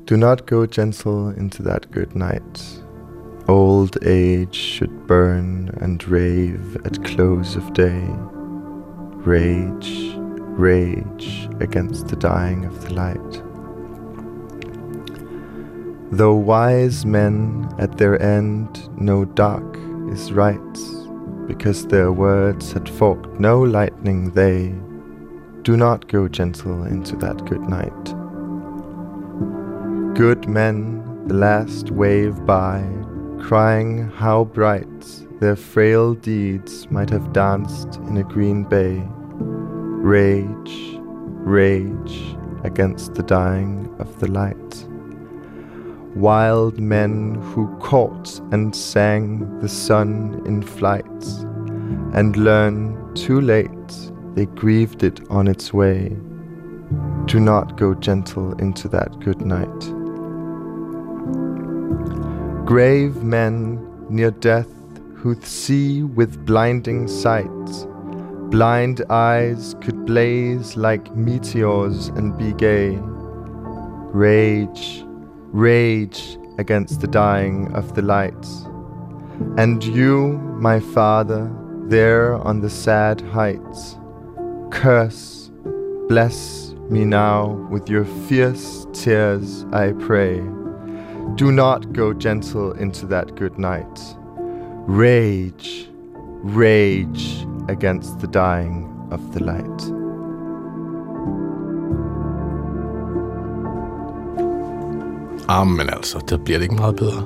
[0.10, 2.84] Do not go gentle into that good night.
[3.48, 8.02] Old age should burn and rave at close of day.
[9.28, 10.25] Rage,
[10.58, 13.44] rage against the dying of the light.
[16.12, 19.78] Though wise men at their end know dark
[20.12, 20.60] is right,
[21.48, 24.74] because their words had forked no lightning, they
[25.64, 28.06] do not go gentle into that good night.
[30.16, 32.86] Good men, the last wave by,
[33.42, 34.88] crying how bright
[35.40, 39.04] their frail deeds might have danced in a green bay.
[40.06, 44.86] Rage, rage against the dying of the light.
[46.16, 51.26] Wild men who caught and sang the sun in flight,
[52.14, 56.16] and learned too late they grieved it on its way.
[57.26, 59.82] Do not go gentle into that good night.
[62.64, 64.70] Grave men near death
[65.16, 67.88] who see with blinding sight,
[68.50, 72.98] blind eyes could blaze like meteors and be gay.
[74.14, 75.04] Rage,
[75.52, 78.46] rage against the dying of the light.
[79.58, 81.52] And you, my father,
[81.88, 83.98] there on the sad heights,
[84.72, 85.52] curse,
[86.08, 90.38] bless me now with your fierce tears, I pray.
[91.36, 94.00] Do not go gentle into that good night.
[94.88, 95.90] Rage,
[96.44, 99.82] rage against the dying of the light.
[105.48, 107.26] Ah, Amen altså, der bliver det ikke meget bedre.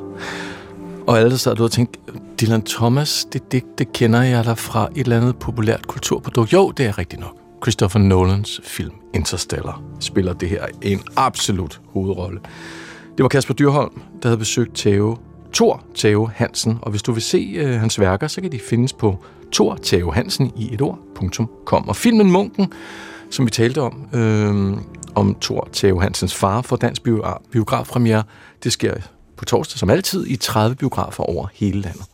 [1.08, 2.00] Og alle der sad du og tænkte,
[2.42, 6.54] Dylan Thomas, det digt, det kender jeg da fra et eller andet populært kulturprodukt.
[6.54, 7.36] Jo, det er rigtigt nok.
[7.64, 12.40] Christopher Nolans film Interstellar spiller det her en absolut hovedrolle.
[13.18, 15.18] Det var Kasper Dyrholm, der havde besøgt Theo,
[15.54, 18.94] Thor Theo Hansen, og hvis du vil se øh, hans værker, så kan de findes
[18.94, 19.24] på
[19.54, 21.89] Thor Theo Hansen i et ord.com.
[21.89, 22.74] Og filmen Munken,
[23.30, 24.78] som vi talte om, øh,
[25.16, 28.24] om Thor Theo Hansens far for dansk bio- biografpremiere,
[28.64, 28.93] det sker
[29.38, 32.06] på torsdag som altid i 30 biografer over hele landet.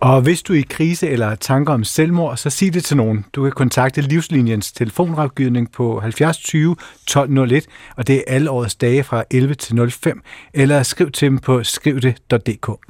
[0.00, 2.96] Og hvis du er i krise eller har tanker om selvmord, så sig det til
[2.96, 3.24] nogen.
[3.34, 9.04] Du kan kontakte Livslinjens telefonrådgivning på 70 20 1201, og det er alle årets dage
[9.04, 10.22] fra 11 til 05,
[10.54, 12.87] eller skriv til dem på skrivdet.dk.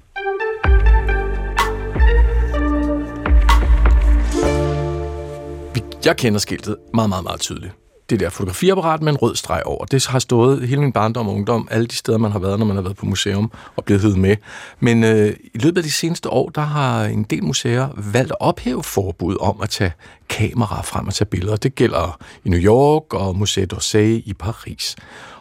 [6.08, 7.72] Jeg kender skiltet meget, meget, meget tydeligt.
[8.10, 9.84] Det der fotografiapparat med en rød streg over.
[9.84, 12.66] Det har stået hele min barndom og ungdom, alle de steder, man har været, når
[12.66, 14.36] man har været på museum og blevet hævet med.
[14.80, 18.36] Men øh, i løbet af de seneste år, der har en del museer valgt at
[18.40, 19.92] ophæve forbud om at tage
[20.28, 21.56] kamera frem og tage billeder.
[21.56, 24.96] Det gælder i New York og Museet d'Orsay i Paris.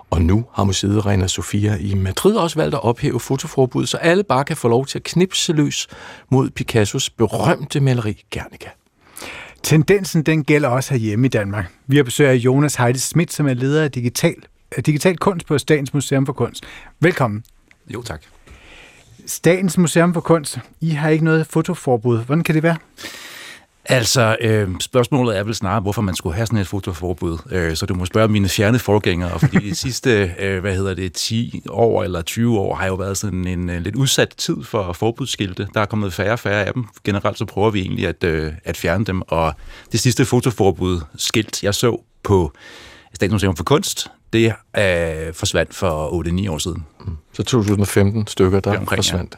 [0.10, 4.24] Og nu har museet Reina Sofia i Madrid også valgt at ophæve fotoforbud, så alle
[4.24, 5.88] bare kan få lov til at knipse løs
[6.30, 8.70] mod Picassos berømte maleri Guernica.
[9.68, 11.72] Tendensen den gælder også herhjemme i Danmark.
[11.88, 14.36] Vi har besøg af Jonas Heide Schmidt, som er leder af digital,
[14.78, 16.64] af digital kunst på Statens Museum for Kunst.
[17.00, 17.44] Velkommen.
[17.94, 18.22] Jo, tak.
[19.26, 22.24] Statens Museum for Kunst, I har ikke noget fotoforbud.
[22.24, 22.78] Hvordan kan det være?
[23.90, 27.38] Altså, øh, spørgsmålet er vel snarere, hvorfor man skulle have sådan et fotoforbud.
[27.52, 31.14] Øh, så du må spørge mine fjerne forgængere, fordi de sidste, øh, hvad hedder det,
[31.14, 34.94] 10 år eller 20 år har jo været sådan en øh, lidt udsat tid for
[34.94, 35.68] forbudsskilte.
[35.74, 36.86] Der er kommet færre og færre af dem.
[37.04, 39.54] Generelt så prøver vi egentlig at, øh, at fjerne dem, og
[39.92, 42.52] det sidste fotoforbud skilt, jeg så på
[43.14, 44.46] Statens Museum for Kunst, det
[44.78, 46.86] øh, forsvandt for 8-9 år siden.
[47.34, 48.98] Så 2015 stykker, der Deromkring, ja.
[48.98, 49.38] forsvandt.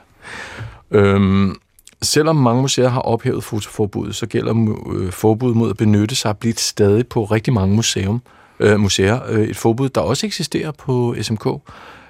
[0.91, 1.55] Øhm,
[2.01, 6.37] selvom mange museer har ophævet fotoforbuddet, så gælder øh, forbud mod at benytte sig af
[6.37, 8.21] blidt stadig på rigtig mange museum,
[8.59, 9.19] øh, museer.
[9.29, 11.47] Øh, et forbud, der også eksisterer på SMK.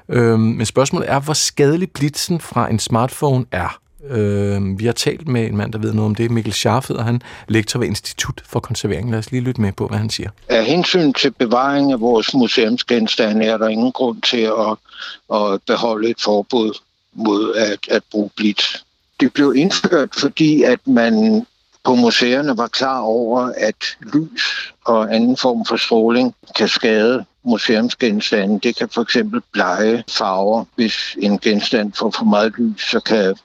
[0.10, 3.80] Øh, men spørgsmålet er, hvor skadelig blitzen fra en smartphone er.
[4.10, 6.32] Øh, vi har talt med en mand, der ved noget om det.
[6.32, 9.12] Mikkel Scharf hedder han, lektor ved Institut for Konservering.
[9.12, 10.30] Lad os lige lytte med på, hvad han siger.
[10.50, 14.78] Af hensyn til bevaring af vores museumsgenstande er der ingen grund til at,
[15.36, 16.80] at beholde et forbud
[17.14, 18.76] mod at, at bruge blitz.
[19.20, 21.46] Det blev indført, fordi at man
[21.84, 28.60] på museerne var klar over, at lys og anden form for stråling kan skade museumsgenstande.
[28.60, 30.66] Det kan for eksempel blege farver.
[30.76, 33.36] Hvis en genstand får for meget lys, så kan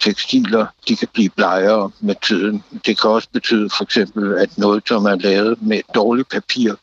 [0.00, 2.64] tekstiler de kan blive blegere med tiden.
[2.86, 6.74] Det kan også betyde for eksempel, at noget, som er lavet med dårligt papir,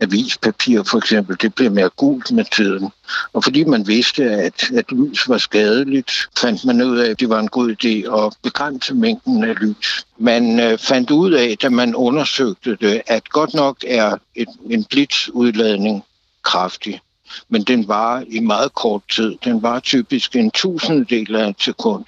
[0.00, 2.90] avispapir for eksempel, det blev mere gult med tiden.
[3.32, 7.28] Og fordi man vidste, at, at lys var skadeligt, fandt man ud af, at det
[7.28, 10.06] var en god idé at begrænse mængden af lys.
[10.18, 14.84] Man øh, fandt ud af, da man undersøgte det, at godt nok er et, en
[14.84, 16.04] blitzudladning
[16.42, 17.00] kraftig,
[17.48, 19.36] men den var i meget kort tid.
[19.44, 22.04] Den var typisk en tusindedel af et sekund.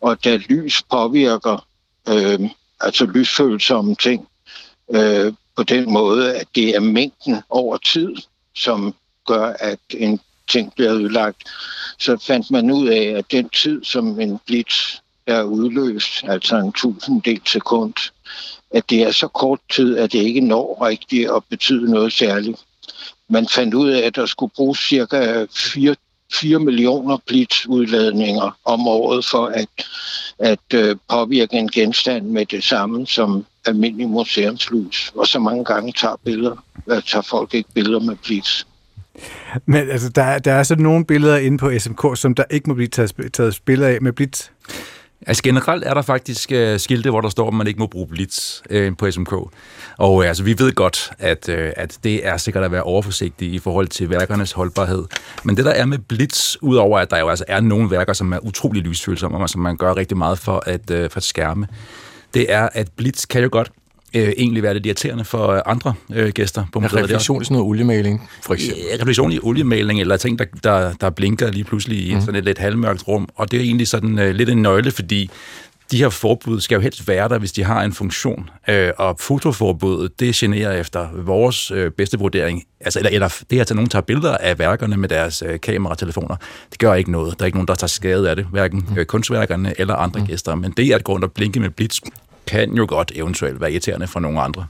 [0.00, 1.66] Og da lys påvirker,
[2.08, 2.40] øh,
[2.80, 4.28] altså lysfølsomme ting,
[4.94, 8.14] øh, på den måde, at det er mængden over tid,
[8.54, 8.94] som
[9.26, 11.42] gør, at en ting bliver udlagt,
[11.98, 14.96] så fandt man ud af, at den tid, som en blitz
[15.26, 17.94] er udløst, altså en tusinddel sekund,
[18.70, 22.58] at det er så kort tid, at det ikke når rigtigt at betyde noget særligt.
[23.28, 25.94] Man fandt ud af, at der skulle bruges cirka 4,
[26.32, 29.68] 4 millioner blitzudladninger om året for at,
[30.38, 35.12] at øh, påvirke en genstand med det samme som almindelig museumslys.
[35.16, 36.56] Og så mange gange tager, billeder,
[36.86, 38.64] tager folk ikke billeder med blitz.
[39.66, 42.74] Men altså, der, der er så nogle billeder inde på SMK, som der ikke må
[42.74, 44.48] blive taget, taget billeder af med blitz.
[45.26, 48.06] Altså generelt er der faktisk uh, skilte, hvor der står, at man ikke må bruge
[48.06, 49.32] blitz uh, på SMK.
[49.98, 53.52] Og uh, altså, vi ved godt, at, uh, at det er sikkert at være overforsigtig
[53.52, 55.04] i forhold til værkernes holdbarhed.
[55.44, 58.32] Men det der er med blitz, udover at der jo altså er nogle værker, som
[58.32, 61.66] er utrolig lysfølsomme, og som man gør rigtig meget for at, uh, for at skærme,
[62.34, 63.70] det er, at blitz kan jo godt
[64.14, 67.04] øh, egentlig være lidt irriterende for øh, andre øh, gæster på museet.
[67.04, 68.84] refleksion i sådan noget oliemaling, for eksempel.
[68.92, 72.20] Ja, refleksion i oliemaling, eller ting, der, der, der blinker lige pludselig i mm.
[72.20, 73.28] sådan et lidt halvmørkt rum.
[73.34, 75.30] Og det er egentlig sådan øh, lidt en nøgle, fordi
[75.90, 78.50] de her forbud skal jo helst være der, hvis de har en funktion.
[78.68, 82.64] Øh, og fotoforbuddet, det generer efter vores øh, bedste vurdering.
[82.80, 86.36] Altså, eller, eller det at nogen tager billeder af værkerne med deres øh, kameratelefoner,
[86.70, 87.38] det gør ikke noget.
[87.38, 88.98] Der er ikke nogen, der tager skade af det, hverken mm.
[88.98, 90.26] øh, kunstværkerne eller andre mm.
[90.26, 90.54] gæster.
[90.54, 92.00] Men det at gå rundt og blinke med blitz,
[92.46, 94.66] kan jo godt eventuelt være irriterende for nogle andre.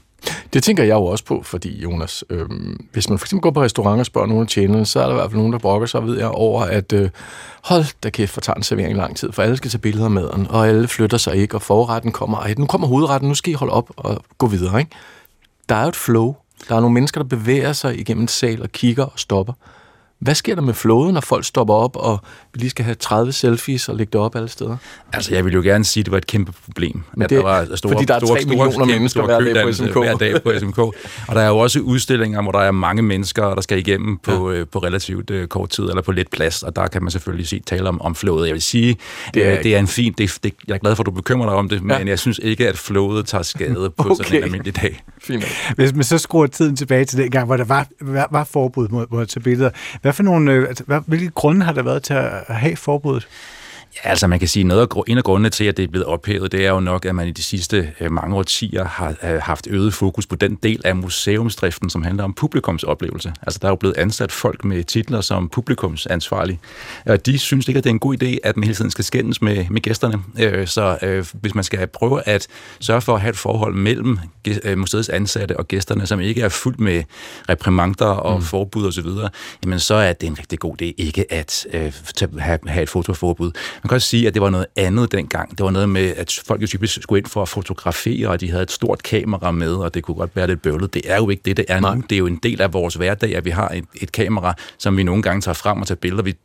[0.53, 2.45] Det tænker jeg jo også på, fordi Jonas, øh,
[2.91, 5.11] hvis man for eksempel går på restaurant og spørger nogle af tjenerne, så er der
[5.11, 7.09] i hvert fald nogen, der brokker sig, ved jeg, over, at øh,
[7.63, 10.29] hold da kæft, for tager en servering lang tid, for alle skal tage billeder med
[10.29, 13.51] den, og alle flytter sig ikke, og forretten kommer, ej, nu kommer hovedretten, nu skal
[13.51, 14.91] I holde op og gå videre, ikke?
[15.69, 16.35] Der er jo et flow.
[16.69, 19.53] Der er nogle mennesker, der bevæger sig igennem en sal og kigger og stopper.
[20.19, 22.19] Hvad sker der med flowet, når folk stopper op, og
[22.53, 24.77] vi lige skal have 30 selfies og lægge det op alle steder?
[25.13, 27.01] Altså, jeg vil jo gerne sige, at det var et kæmpe problem.
[27.13, 29.63] Men det, der var store, fordi der er 3 store, millioner store, mennesker hver dag
[29.63, 29.93] på SMK.
[29.93, 30.77] Hver dag på SMK.
[30.77, 30.95] Og
[31.35, 34.57] der er jo også udstillinger, hvor der er mange mennesker, der skal igennem på, ja.
[34.57, 37.47] øh, på relativt øh, kort tid, eller på lidt plads, og der kan man selvfølgelig
[37.47, 38.47] sige, tale om, om flådet.
[38.47, 38.97] Jeg vil sige,
[39.33, 40.13] det er, øh, det er en fin...
[40.17, 41.97] Det, det, jeg er glad for, at du bekymrer dig om det, ja.
[41.97, 44.23] men jeg synes ikke, at flådet tager skade på okay.
[44.23, 45.03] sådan en almindelig dag.
[45.21, 45.45] Fint.
[45.75, 48.87] Hvis man så skruer tiden tilbage til den gang, hvor der var, var, var forbud
[48.87, 49.69] mod, mod at tage billeder,
[50.01, 53.27] hvad for nogle, øh, altså, hvad, hvilke grunde har der været til at have forbuddet?
[53.95, 56.05] Ja, altså man kan sige, noget af, en af grundene til, at det er blevet
[56.05, 59.41] ophævet, det er jo nok, at man i de sidste øh, mange årtier har øh,
[59.41, 63.33] haft øget fokus på den del af museumsdriften, som handler om publikumsoplevelse.
[63.41, 66.59] Altså der er jo blevet ansat folk med titler som publikumsansvarlig.
[67.05, 69.05] Og de synes ikke, at det er en god idé, at man hele tiden skal
[69.05, 70.19] skændes med, med gæsterne.
[70.39, 70.97] Øh, så
[71.33, 72.47] hvis man skal prøve at
[72.79, 74.19] sørge for at have et forhold mellem
[74.75, 77.03] museets ansatte og gæsterne, som ikke er fuldt med
[77.49, 78.45] reprimander og mm.
[78.45, 79.07] forbud osv.,
[79.63, 81.67] jamen så er det en rigtig god idé ikke at
[82.39, 83.51] have, have et fotoforbud.
[83.83, 85.57] Man kan også sige, at det var noget andet dengang.
[85.57, 88.49] Det var noget med, at folk jo typisk skulle ind for at fotografere, og de
[88.49, 90.93] havde et stort kamera med, og det kunne godt være lidt bøvlet.
[90.93, 91.95] Det er jo ikke det, det er Nej.
[91.95, 92.03] nu.
[92.09, 94.97] Det er jo en del af vores hverdag, at vi har et, et kamera, som
[94.97, 96.23] vi nogle gange tager frem og tager billeder.
[96.23, 96.35] Vi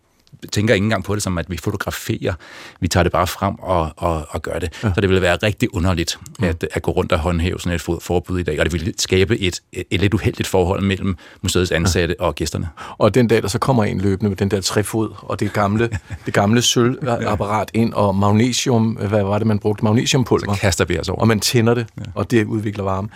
[0.52, 2.34] tænker ikke engang på det som, at vi fotograferer.
[2.80, 4.72] Vi tager det bare frem og, og, og gør det.
[4.82, 4.92] Ja.
[4.94, 8.38] Så det ville være rigtig underligt at, at gå rundt og håndhæve sådan et forbud
[8.38, 9.60] i dag, og det ville skabe et,
[9.90, 12.24] et, lidt uheldigt forhold mellem museets ansatte ja.
[12.24, 12.68] og gæsterne.
[12.98, 15.90] Og den dag, der så kommer en løbende med den der trefod og det gamle,
[16.26, 19.84] det gamle sølvapparat ind, og magnesium, hvad var det, man brugte?
[19.84, 20.54] Magnesiumpulver.
[20.54, 21.20] Så kaster vi os over.
[21.20, 22.02] Og man tænder det, ja.
[22.14, 23.08] og det udvikler varme.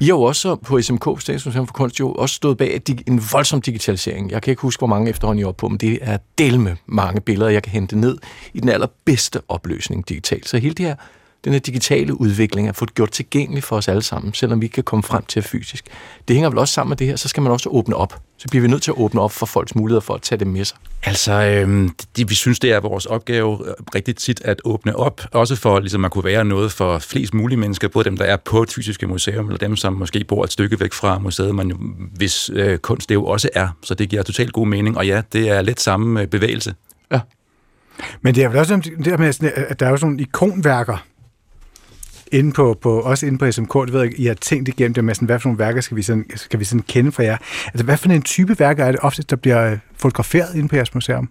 [0.00, 3.60] I har jo også på SMK, Statsmuseum for Kunst, jo også stået bag en voldsom
[3.60, 4.30] digitalisering.
[4.30, 6.76] Jeg kan ikke huske, hvor mange efterhånden I er på, men det er del med
[6.86, 8.18] mange billeder, jeg kan hente ned
[8.54, 10.48] i den allerbedste opløsning digitalt.
[10.48, 10.96] Så hele det her
[11.44, 14.66] den her digitale udvikling, at få det gjort tilgængeligt for os alle sammen, selvom vi
[14.66, 15.84] ikke kan komme frem til fysisk.
[16.28, 18.20] Det hænger vel også sammen med det her, så skal man også åbne op.
[18.38, 20.46] Så bliver vi nødt til at åbne op for folks muligheder for at tage det
[20.46, 20.78] med sig.
[21.02, 25.20] Altså, øh, det, vi synes, det er vores opgave øh, rigtig tit at åbne op,
[25.32, 28.36] også for ligesom at kunne være noget for flest mulige mennesker, både dem, der er
[28.36, 31.72] på et fysiske museum, eller dem, som måske bor et stykke væk fra museet, men
[32.16, 33.68] hvis øh, kunst det jo også er.
[33.82, 36.74] Så det giver totalt god mening, og ja, det er lidt samme øh, bevægelse.
[37.12, 37.20] Ja.
[38.20, 41.04] Men det er vel også det der med, at der er jo sådan nogle ikonværker,
[42.32, 45.04] inde på, på, også inde på SMK, det ved jeg, I har tænkt igennem det
[45.04, 47.36] med, sådan, hvad for nogle værker skal vi, sådan, skal vi sådan kende fra jer?
[47.66, 50.76] Altså, hvad for en type værker er det ofte, der bliver øh, fotograferet inde på
[50.76, 51.28] jeres museum?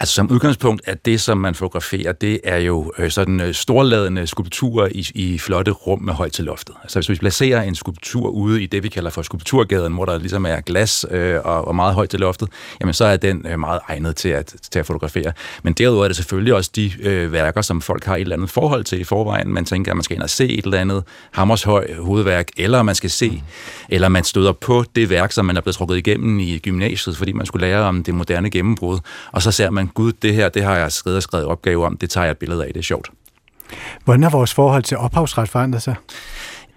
[0.00, 4.26] Altså som udgangspunkt er det, som man fotograferer, det er jo øh, sådan øh, storladende
[4.26, 6.74] skulpturer i, i flotte rum med højt til loftet.
[6.82, 10.18] Altså hvis vi placerer en skulptur ude i det, vi kalder for skulpturgaden, hvor der
[10.18, 12.48] ligesom er glas øh, og, og meget højt til loftet,
[12.80, 15.32] jamen så er den øh, meget egnet til at, til at fotografere.
[15.62, 18.50] Men derudover er det selvfølgelig også de øh, værker, som folk har et eller andet
[18.50, 19.52] forhold til i forvejen.
[19.52, 22.94] Man tænker, at man skal ind og se et eller andet Hammershøj hovedværk, eller man
[22.94, 23.42] skal se,
[23.88, 27.32] eller man støder på det værk, som man er blevet trukket igennem i gymnasiet, fordi
[27.32, 28.98] man skulle lære om det moderne gennembrud,
[29.32, 31.96] og så ser man gud, det her, det har jeg skrevet og skrevet opgave om,
[31.96, 33.10] det tager jeg et billede af, det er sjovt.
[34.04, 35.94] Hvordan har vores forhold til ophavsret forandret sig?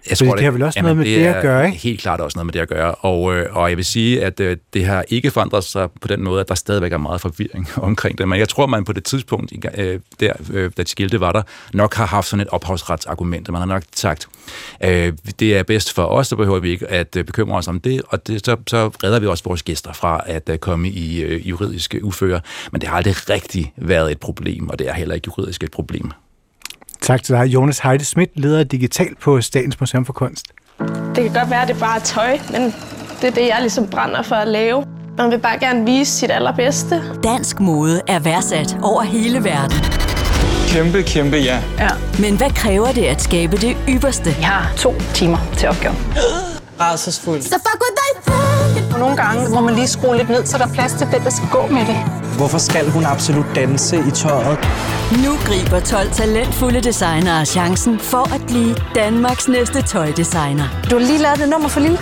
[0.09, 1.77] Jeg tror, det, har vel også jamen, noget med det, det at gøre, ikke?
[1.77, 2.95] helt klart også noget med det at gøre.
[2.95, 6.23] Og, øh, og jeg vil sige, at øh, det har ikke forandret sig på den
[6.23, 8.27] måde, at der stadigvæk er meget forvirring omkring det.
[8.27, 11.41] Men jeg tror, man på det tidspunkt, øh, der, øh, da skilte var der,
[11.73, 13.49] nok har haft sådan et ophavsretsargument.
[13.49, 14.27] Man har nok sagt,
[14.83, 17.79] øh, det er bedst for os, så behøver vi ikke at øh, bekymre os om
[17.79, 21.21] det, og det, så, så redder vi også vores gæster fra at uh, komme i
[21.21, 22.41] øh, juridiske uføre.
[22.71, 25.71] Men det har aldrig rigtig været et problem, og det er heller ikke juridisk et
[25.71, 26.11] problem.
[27.03, 30.45] Tak til dig, Jonas Heide Schmidt, leder digitalt på Statens Museum for Kunst.
[31.15, 32.61] Det kan godt være, at det er bare tøj, men
[33.21, 34.85] det er det, jeg ligesom brænder for at lave.
[35.17, 37.03] Man vil bare gerne vise sit allerbedste.
[37.23, 39.77] Dansk mode er værdsat over hele verden.
[40.67, 41.61] Kæmpe, kæmpe ja.
[41.79, 41.89] ja.
[42.19, 44.35] Men hvad kræver det at skabe det ypperste?
[44.39, 45.97] Jeg har to timer til opgaven.
[46.81, 47.41] Rædselsfuld.
[47.41, 48.99] Så fuck with dig!
[48.99, 51.29] Nogle gange må man lige skrue lidt ned, så der er plads til den, der
[51.29, 51.97] skal gå med det.
[52.37, 54.57] Hvorfor skal hun absolut danse i tøjet?
[55.25, 60.63] Nu griber 12 talentfulde designere chancen for at blive Danmarks næste tøjdesigner.
[60.89, 61.99] Du har lige lavet det nummer for lille.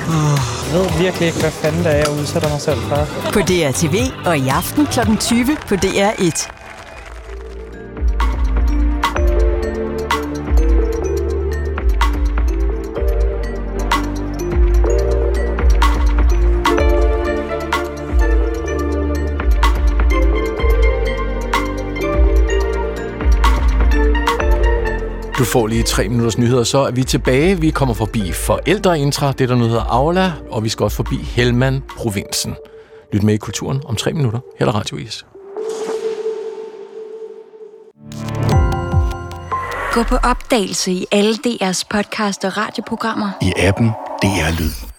[0.72, 3.08] Jeg ved virkelig ikke, hvad fanden det er, jeg udsætter mig selv for.
[3.34, 5.00] På DRTV og i aften kl.
[5.20, 6.61] 20 på DR1.
[25.42, 27.60] Du får lige tre minutters nyheder, så er vi tilbage.
[27.60, 31.82] Vi kommer forbi forældreintra, det der nu hedder Aula, og vi skal også forbi Helmand
[31.98, 32.56] Provinsen.
[33.14, 34.40] Lyt med i kulturen om tre minutter.
[34.60, 35.26] Her er Radio Is.
[39.94, 43.30] Gå på opdagelse i alle DR's podcast og radioprogrammer.
[43.42, 44.91] I appen DR Lyd.